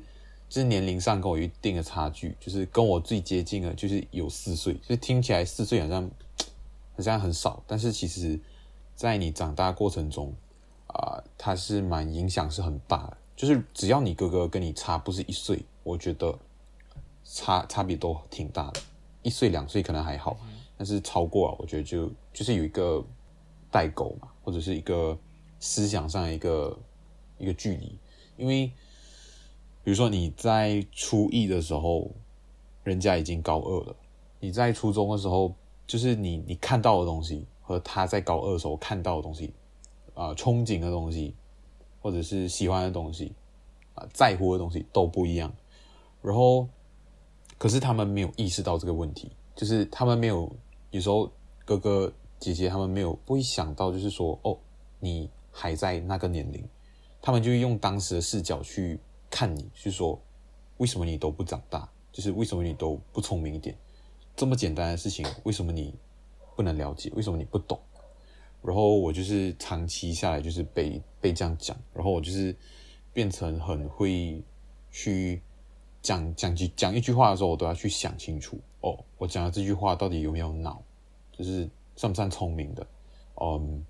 [0.49, 6.11] 就是年龄上跟我有一定的差距，就是跟我最接近的，就是有四岁，就是听起来四岁好像
[6.95, 8.39] 好像很少，但是其实，
[8.95, 10.33] 在你长大过程中，
[10.89, 13.17] 啊、它是蛮影响是很大的。
[13.35, 16.39] 就是只要你哥哥跟你差不是一岁，我觉得
[17.25, 18.81] 差差别都挺大的。
[19.23, 20.39] 一岁两岁可能还好，
[20.79, 23.05] 但是超过啊，我觉得就就是有一个
[23.77, 25.19] 代沟嘛，或者是一个
[25.61, 26.79] 思想上一个
[27.37, 27.99] 一个距离。
[28.39, 28.69] 因为
[29.85, 32.11] 比如说你在初一的时候，
[32.85, 33.95] 人家已经高二了；
[34.41, 35.55] 你在初中的时候，
[35.87, 39.53] 就是你你看到的东西和他在高二的时候看到的东西，
[40.15, 41.35] 啊、憧憬的东西，
[42.01, 43.35] 或者是喜欢的东西，
[43.95, 45.53] 啊、在乎的东西都不一样。
[46.23, 46.67] 然后，
[47.59, 50.51] 可是他们没有意识到这个问题，就是他们没有
[50.93, 51.31] 有时候
[51.67, 54.59] 哥哥姐姐他们没有不会想到，就是说哦，
[55.01, 56.63] 你还在那个年龄，
[57.21, 60.21] 他们就用当时的视角去看你，去说
[60.77, 63.77] 为什么你都不长大，就是为什么你都不聪明一点，
[64.37, 65.95] 这么简单的事情，为什么你
[66.55, 67.11] 不能了解？
[67.15, 67.79] 为什么你不懂？
[68.63, 72.55] 然后我就是长期下来就是被被这样讲，然后我就是
[73.13, 74.43] 变成很会
[74.91, 75.41] 去
[76.03, 78.59] 讲讲几讲一句话的时候，我都要去想清楚。
[78.81, 80.83] 哦，我讲的这句话到底有没有脑，
[81.33, 82.87] 就是算不算聪明的？
[83.41, 83.85] 嗯，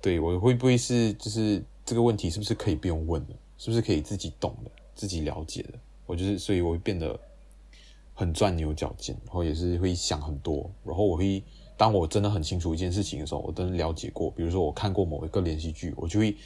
[0.00, 3.34] 对我会不会是就是这个问题是不是可以不用问的？
[3.58, 5.78] 是不是可以自己懂的、自己了解的？
[6.06, 7.18] 我就是，所以我会变得
[8.14, 11.42] 很钻牛角尖，然后也是会想很多，然后我会
[11.76, 16.36] 当我真的很清楚一件事情的时候，我真的了解过，比如说我看过某一个连续剧，我就会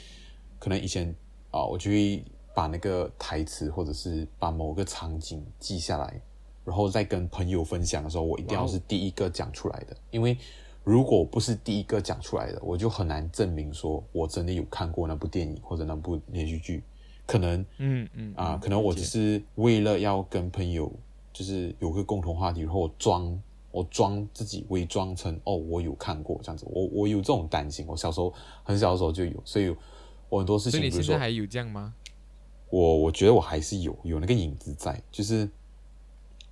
[0.58, 1.12] 可能以前
[1.50, 2.22] 啊，我就会
[2.54, 6.20] 把那个台词或者是把某个场景记下来，
[6.68, 10.36] 然后再跟朋友分享的时候，我一定要是第一个讲出来的，因为
[10.84, 16.84] 如果不是第一个讲出来的，我就很难证明说我真的有看过那部电影或者那部连续剧，
[17.24, 20.92] 可能嗯嗯啊、嗯可能我只是为了要跟朋友
[21.32, 28.30] 就是有个共同话题，然后我装我装自己伪装成哦我有看过这样子，我我有这种担心，我小时候
[28.62, 29.74] 很小的时候就有，所以
[30.28, 31.94] 我很多事情，你现在还有这样吗？
[32.70, 35.48] 我我觉得我还是有有那个影子在，就是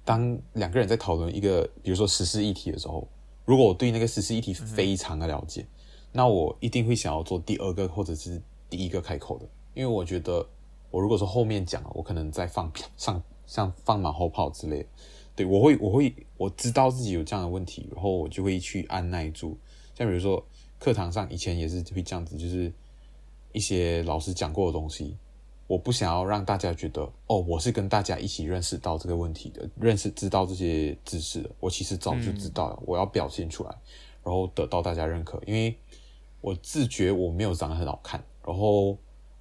[0.06, 3.06] 当两个人在讨论一个比如说时事议题的时候，
[3.44, 5.66] 如果我对那个时事议题非常的了解，
[6.12, 8.40] 那我一定会想要做第二个或者是
[8.70, 10.48] 第一个开口的，因为我觉得
[10.92, 14.88] 我如果说后面讲，我可能在放上像放马后炮之类的，
[15.34, 19.58] 对我会我会我知道自己有这样的问题，然后我就会去按耐住，
[19.96, 20.46] 像比如说
[20.78, 22.72] 课堂上以前也是会这样子，就是
[23.50, 25.16] 一些老师讲过的东西，
[25.66, 31.50] 我不想要让大家觉得哦，我是跟大家一起认识到这个问题的，认识知道这些知识的。
[31.58, 33.70] 我其实早就知道了，我要表现出来，
[34.22, 35.76] 然后得到大家认可，因为
[36.40, 38.96] 我自觉我没有长得很好看，然后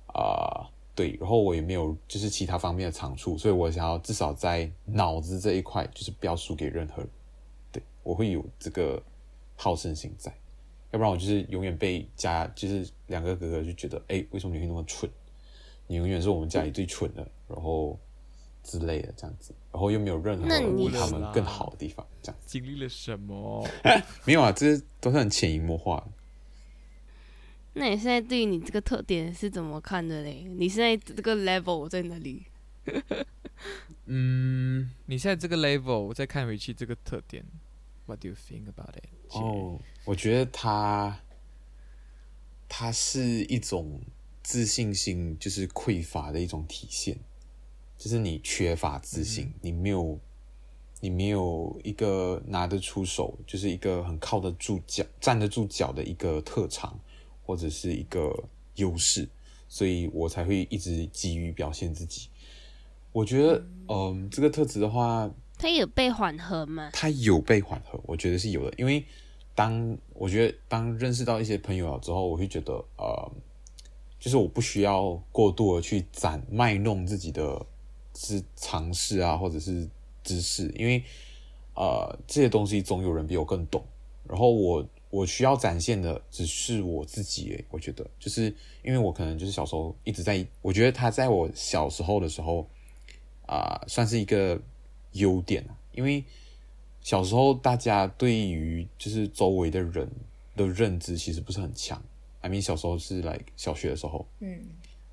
[0.08, 7.10] 啊、对，然后我也没有就是其他方面的长处，所以我想要至少在脑子这一块就是不要输给任何人。
[7.72, 9.00] 对我会有这个
[9.56, 10.34] 好胜心在，
[10.92, 15.08] 要不然我就是永远被家就是两个哥哥就觉得，哎，为什么你会那么蠢？
[15.88, 18.00] 你永远是我们家里最蠢的，然后
[18.64, 23.68] 之类的这样子，然后又没有任何比他们更好的地方，这样子经历了什么？
[24.26, 26.08] 没有啊，这都是很潜移默化的。
[27.78, 30.48] 那你现在对于你这个特点是怎么看的嘞？
[30.58, 32.46] 你现在这个 level 在哪里？
[34.06, 37.44] 嗯，你现在这个 level 我再看回去这个特点
[38.06, 39.10] ，What do you think about it？
[39.30, 41.20] 哦，我觉得它，
[42.70, 44.00] 它是一种
[44.46, 47.18] 自信心就是匮乏的一种体现，
[47.98, 50.20] 就是你缺乏自信，你没有，
[51.02, 56.98] 你没有一个拿得出手，就是一个很靠得住脚、站得住脚的一个特长，
[57.44, 58.44] 或者是一个
[58.76, 59.28] 优势，
[59.68, 62.30] 所以我才会一直急于表现自己。
[63.12, 65.28] 我觉得，嗯，这个特质的话，
[65.58, 66.92] 它有被缓和吗？
[66.94, 68.76] 它有被缓和，我觉得是有的。
[68.78, 69.04] 因为
[69.56, 73.32] 当我觉得当认识到一些朋友了之后，我会觉得呃，
[74.26, 77.64] 就是我不需要过度的去展卖弄自己的
[78.16, 79.88] 是尝试啊，或者是
[80.24, 81.04] 知识，因为
[81.76, 83.86] 呃这些东西总有人比我更懂。
[84.28, 88.46] 然后我我需要展现的只是我自己，我觉得就是
[88.84, 92.68] 因为我可能就是小时候一直在，我觉得他在我小时候的时候
[93.46, 94.60] 啊、算是一个
[95.12, 96.24] 优点，因为
[97.00, 100.10] 小时候大家对于就是周围的人
[100.56, 102.02] 的认知其实不是很强。
[102.46, 104.62] I mean 小时候是来小学的时候，嗯，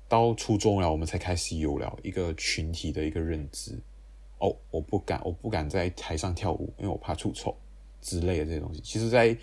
[0.07, 3.79] 到初中了，我们才开始有了一个群体的一个认知。
[4.37, 7.55] 哦，我不敢，我不敢在台上跳舞，因为我怕出丑
[8.01, 8.81] 之类的这些东西。
[8.81, 9.35] 其实，在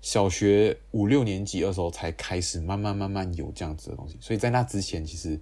[0.00, 5.38] 小学五六年级的时候才开始慢慢慢慢有这样子的东西，所以在那之前其实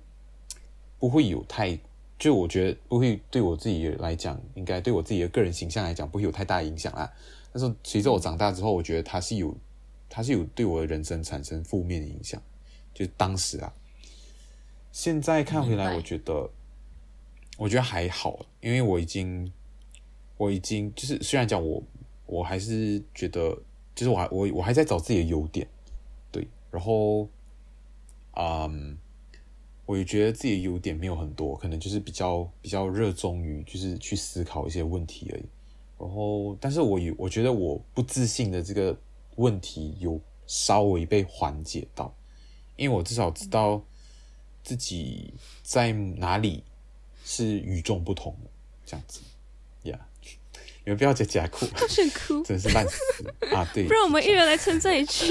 [0.99, 1.78] 不会有太，
[2.18, 7.11] 就我觉得不会对我自己来讲，应该对我自己的个人形象来讲不会有太大影响啦。
[7.53, 9.57] 但是随着我长大之后，我觉得它是有，
[10.16, 12.42] 它是有对我的人生产生负面的影响，
[12.94, 13.70] 就是当时啊。
[14.90, 16.50] 现在看回来，我觉得，
[17.58, 19.52] 我觉得还好，因为我已经，
[20.38, 21.82] 我已经就是虽然讲我，
[22.24, 23.58] 我还是觉得，
[23.94, 25.68] 就是我还我我还在找自己的优点，
[26.32, 27.28] 对，然后，
[28.36, 28.96] 嗯，
[29.84, 35.44] 我也觉得自己的优点没有很多，可能就是比较比较热衷于就是去思考一些问题而已。
[35.98, 38.98] 然后，但是我有我觉得我不自信的这个
[39.37, 42.14] 问题有稍微被缓解到，
[42.76, 43.82] 因为我至少知道
[44.62, 45.32] 自己
[45.62, 46.62] 在哪里
[47.24, 48.51] 是与众不同的，
[48.84, 49.20] 这样子，
[49.84, 49.99] 呀、
[50.84, 53.68] 你们不要再假哭，好想哭，真的是烂死啊！
[53.74, 55.26] 对，不然我们一人来称赞一句。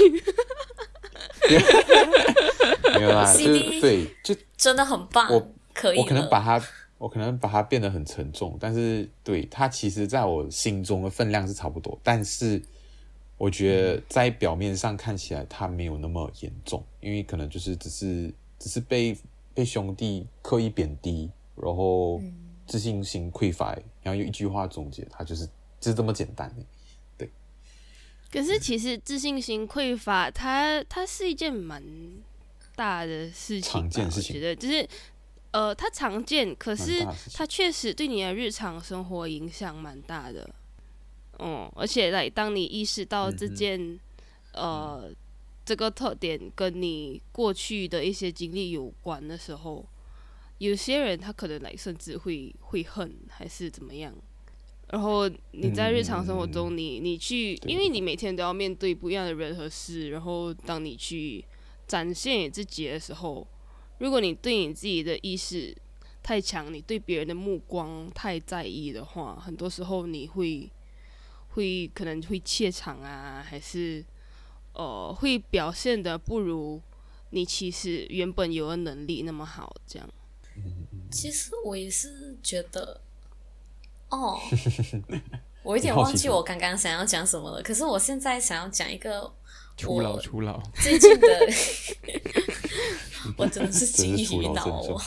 [2.94, 6.62] 没有啦， 就是对，就真的很棒，我可以我可能把它，
[6.98, 12.62] 我可能把它变得很沉重，但是对它其实在我心中的分量是差不多，但是
[13.38, 19.16] 我觉得在表面上看起来他没有那么严重，因为可能就是只是只是被
[19.52, 22.20] 被兄弟刻意贬低，然后
[22.66, 25.46] 自信心匮乏，然后用一句话总结，他就是
[25.78, 26.50] 就是这么简单
[27.18, 27.30] 对。
[28.30, 31.82] 可是其实自信心匮乏，它它是一件蛮
[32.74, 34.88] 大的事情，常见的事情我觉得就是
[35.50, 40.48] 呃，它常见，可是它确实对你的日常生活影响蛮大的。
[41.38, 43.98] 嗯，而且来，当你意识到这件、
[44.52, 45.10] 呃
[45.64, 49.84] 这个特点跟你过去的一些经历有关的时候，
[50.58, 54.14] 有些人他可能来甚至会会恨还是怎么样。
[54.92, 57.88] 然后你在日常生活中，你你去，因为。
[57.88, 61.44] 你每天都要面对不一样的人和事，然后当你去
[61.86, 63.46] 展现你自己的时候，
[63.98, 65.74] 如果你对你自己的意识
[66.22, 70.70] 太强，你对别人的目光太在意的话，很多时候你会
[71.56, 74.04] 会可能会怯场啊，还是
[74.74, 76.80] 呃会表现的不如
[77.30, 80.08] 你其实原本有的能力那么好，这样。
[81.10, 83.00] 其实我也是觉得。
[84.08, 84.38] 哦，
[85.64, 87.60] 我有点忘记我刚刚想要讲什么了。
[87.60, 89.32] 可是我现在想要讲一个，
[89.76, 91.26] 初老初老最近的，
[93.36, 95.02] 我真的是金鱼脑哦。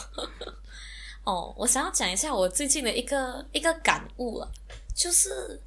[1.24, 4.52] 哦，我想要讲一下我最近的一个一个感悟了，
[4.94, 5.62] 就是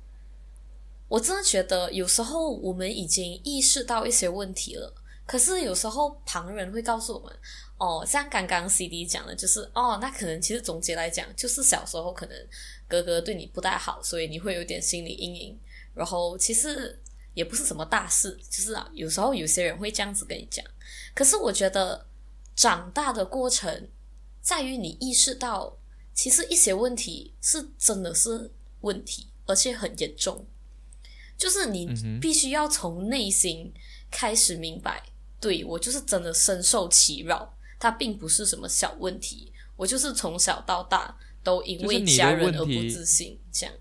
[1.13, 4.91] 我真的觉得有时候我们已经意识到一些问题了，
[5.27, 7.39] 可是有时候旁人会告诉我们。
[7.77, 12.49] 哦，像刚刚 C D 讲的，就是哦，那可能其实总结来讲，就是小时候可能
[12.89, 15.61] 哥哥对你不太好，所以你会有点心理阴影。
[15.93, 16.99] 然后其实
[17.35, 20.65] 也不是什么大事，就是啊，有时候有些人会这样子跟你讲。
[21.15, 22.07] 可是我觉得
[22.57, 23.87] 长大的过程
[24.41, 25.77] 在于你意识到，
[26.15, 28.51] 其实一些问题是真的是
[28.81, 30.47] 问题，而且很严重。
[31.43, 33.75] 就是你必须要从内心
[34.13, 35.03] 开始明白，
[35.41, 37.53] 对我就是真的深受其扰。
[37.81, 43.75] 它并不是什么小问题，我就是从小到大都因为家人而不自信，这样。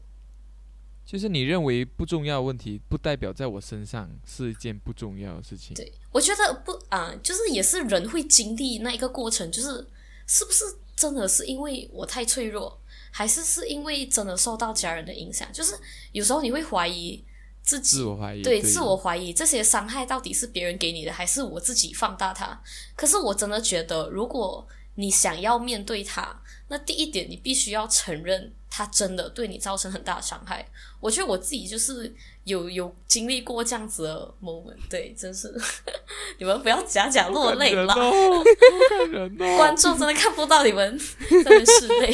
[1.06, 5.76] 就是你认为不重要的问题，不代表在我身上是一件不重要的事情。
[5.76, 9.88] 对，我觉得不啊，就是也是人会经历那一个过程，就是
[10.26, 12.82] 是不是真的是因为我太脆弱，
[13.12, 15.48] 还是是因为真的受到家人的影响？
[15.54, 15.78] 就是
[16.12, 17.24] 有时候你会怀疑。
[17.64, 22.60] 自己自我怀疑，对自我怀疑，这些伤害到底是别人给你的，还是我自己放大它？
[22.96, 30.68] 可是我真的觉得，如果你想要面对它，那第一点，你必须要承认，它真的对你造成很大的伤害。
[31.00, 35.54] 我觉得我自己就是有有经历过这样子的 moment，对，真是
[36.38, 37.88] 你们不要假假落泪了，
[39.58, 41.00] 观众真的看不到你们
[41.30, 42.14] 真的是泪。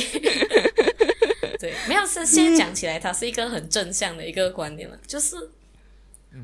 [1.68, 4.98] 对，没有是现在讲起来，它是一个很正向的一个观念了。
[5.06, 5.36] 就是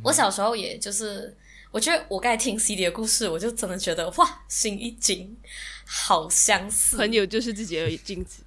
[0.03, 1.33] 我小时候，也就是
[1.71, 5.37] 我觉得我刚才听 C D 的故事，我就真的觉得哇，心一惊，
[5.85, 6.97] 好相似。
[6.97, 8.43] 朋友就是自己的镜子。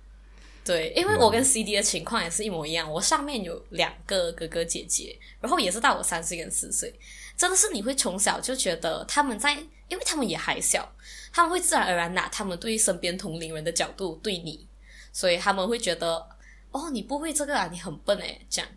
[0.63, 2.93] 对，因为我跟 C D 的情况也是一模一样。
[2.93, 6.93] 我上面有两个哥哥姐姐，然后也是大我三岁跟四岁。
[7.39, 9.55] 真的是你会从小就觉得他们在，
[9.89, 10.95] 因为他们也还小，
[11.33, 14.67] 他们会自然而然拿他们对身边同龄人的角度对你，
[15.11, 16.36] 所以他们会觉得。
[16.77, 17.69] 哦，你不会这个啊？
[17.73, 18.47] 你很笨诶。
[18.51, 18.71] 这样，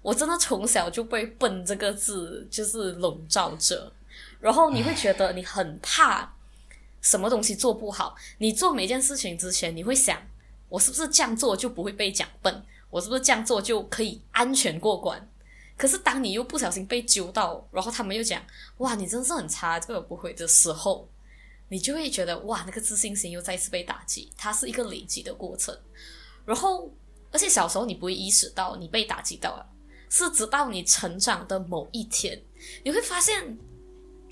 [0.00, 3.92] 我真的从小就被“笨”这个字就是笼罩着，
[4.40, 6.34] 然后你会觉得你很怕
[7.00, 8.14] 什么东西做不好。
[8.38, 10.20] 你做每件事情之前，你会想：
[10.68, 12.64] 我是不是这样做就不会被讲笨？
[12.90, 15.28] 我是不是这样做就可以安全过关？
[15.76, 18.40] 可是当你又不小心被揪到，然后他们又讲：
[18.78, 21.08] 哇，你真是很差，这个不会的时候，
[21.68, 24.32] 你就会觉得哇，那个自信心又再次被打击。
[24.36, 25.76] 它是一个累积的过程，
[26.44, 26.92] 然后。
[27.32, 29.66] 而且小时候你不会意识到你被打击到了，
[30.10, 32.38] 是直到你成长的某一天，
[32.84, 33.58] 你会发现，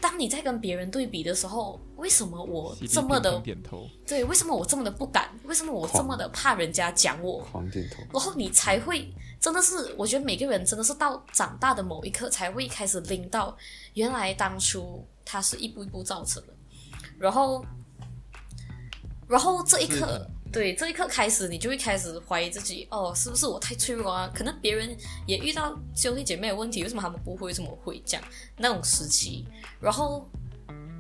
[0.01, 3.88] 当你在跟别人对比的时候，为什么我这么的点头？
[4.07, 5.30] 对，为什么我这么的不敢？
[5.44, 7.38] 为什么我这么的怕人家讲我？
[7.51, 8.03] 狂点头。
[8.12, 13.57] 然后你才会真的是，我觉得每个人真的是到长大的某一刻才会开始拎到，
[13.94, 16.53] 原来当初他是一步一步造成的，
[17.18, 17.64] 然后，
[19.26, 20.28] 然后这一刻。
[20.53, 24.28] 对，这一刻开始，你就会开始怀疑自己，哦，是不是我太脆弱啊？
[24.34, 27.46] 可能别人也遇到兄弟姐妹的问题，为什么他们不会？
[27.46, 28.26] 为什么我会这样？
[28.57, 29.46] 那种时期，
[29.80, 30.28] 然后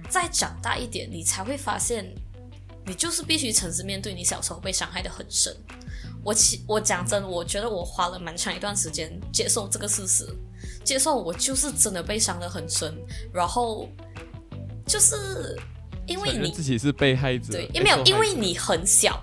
[0.08, 2.14] 再长大一点，你才会发现，
[2.86, 5.52] 你就是必须诚实面对你小时候被伤害的很深。
[6.22, 10.28] 我其我讲真，我觉得我花了蛮长一段时间接受这个事实，
[10.84, 12.96] 接受我就是真的被伤的很深，
[13.32, 13.88] 然后
[14.86, 15.58] 就是
[16.06, 19.20] 因为你自己是被害者，对，因没有，因为你很小。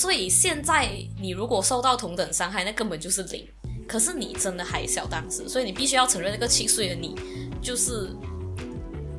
[0.00, 0.88] 所以现在
[1.20, 3.46] 你如果受到同等伤害，那根本就是零。
[3.86, 7.14] 可是你真的还小当时，所以你必须要承认那个七岁的你
[7.60, 8.08] 就是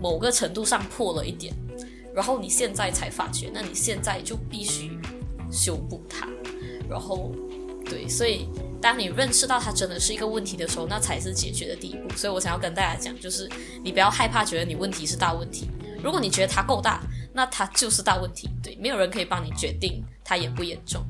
[0.02, 1.54] 某个程度上破了一点。
[2.16, 5.00] 然后你现在才发觉，那你现在就必须
[5.52, 6.28] 修补它。
[6.90, 7.32] 然后
[7.86, 8.50] 对，所以
[8.82, 12.10] 当你认识到它真的是一个问题的时候，那才是解决的第一步。
[12.18, 13.48] 所以我想要跟大家讲，就是
[13.84, 15.70] 你不要害怕，觉得你问题是大问题。
[16.04, 18.50] 如果你觉得它够大，那它就是大问题。
[18.64, 21.04] 对，没有人可以帮你决定它严不严重。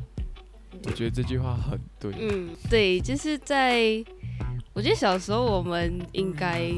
[0.83, 2.11] 我觉得这句话很对。
[2.19, 4.03] 嗯，对，就是在
[4.73, 6.71] 我觉得小时候我们应该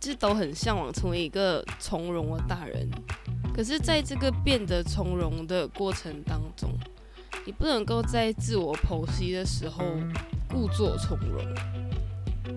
[0.00, 2.90] 就是都很向往成为一个从容的大人，
[3.54, 6.70] 可是，在这个变得从容的过程当中，
[7.46, 9.84] 你不能够在自我剖析的时候
[10.48, 11.40] 故作从容，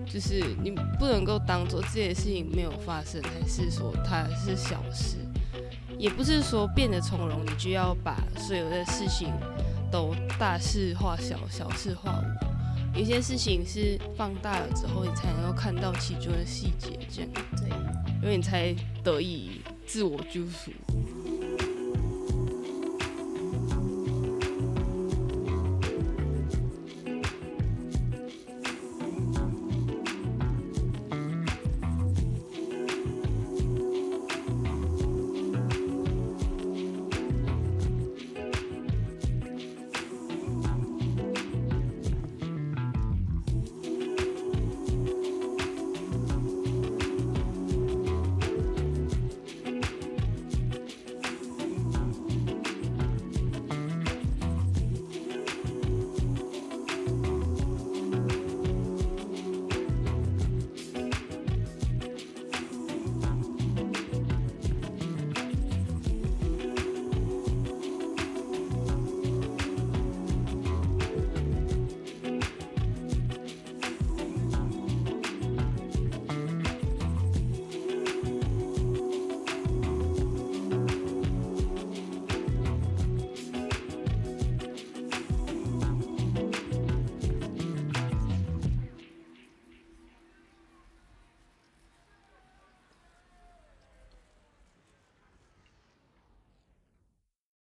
[0.04, 5.18] 就是你不能够当做这件事情没有发生，还是说它是小事，
[5.98, 9.32] 也不是说变得从容，你就要把所有的事情
[9.90, 12.98] 都大事化小，小事化无。
[12.98, 17.68] 有些事情是放大了之后，你才能够看到其中的细节，这样对，
[18.22, 20.72] 因为你才得以自我救赎。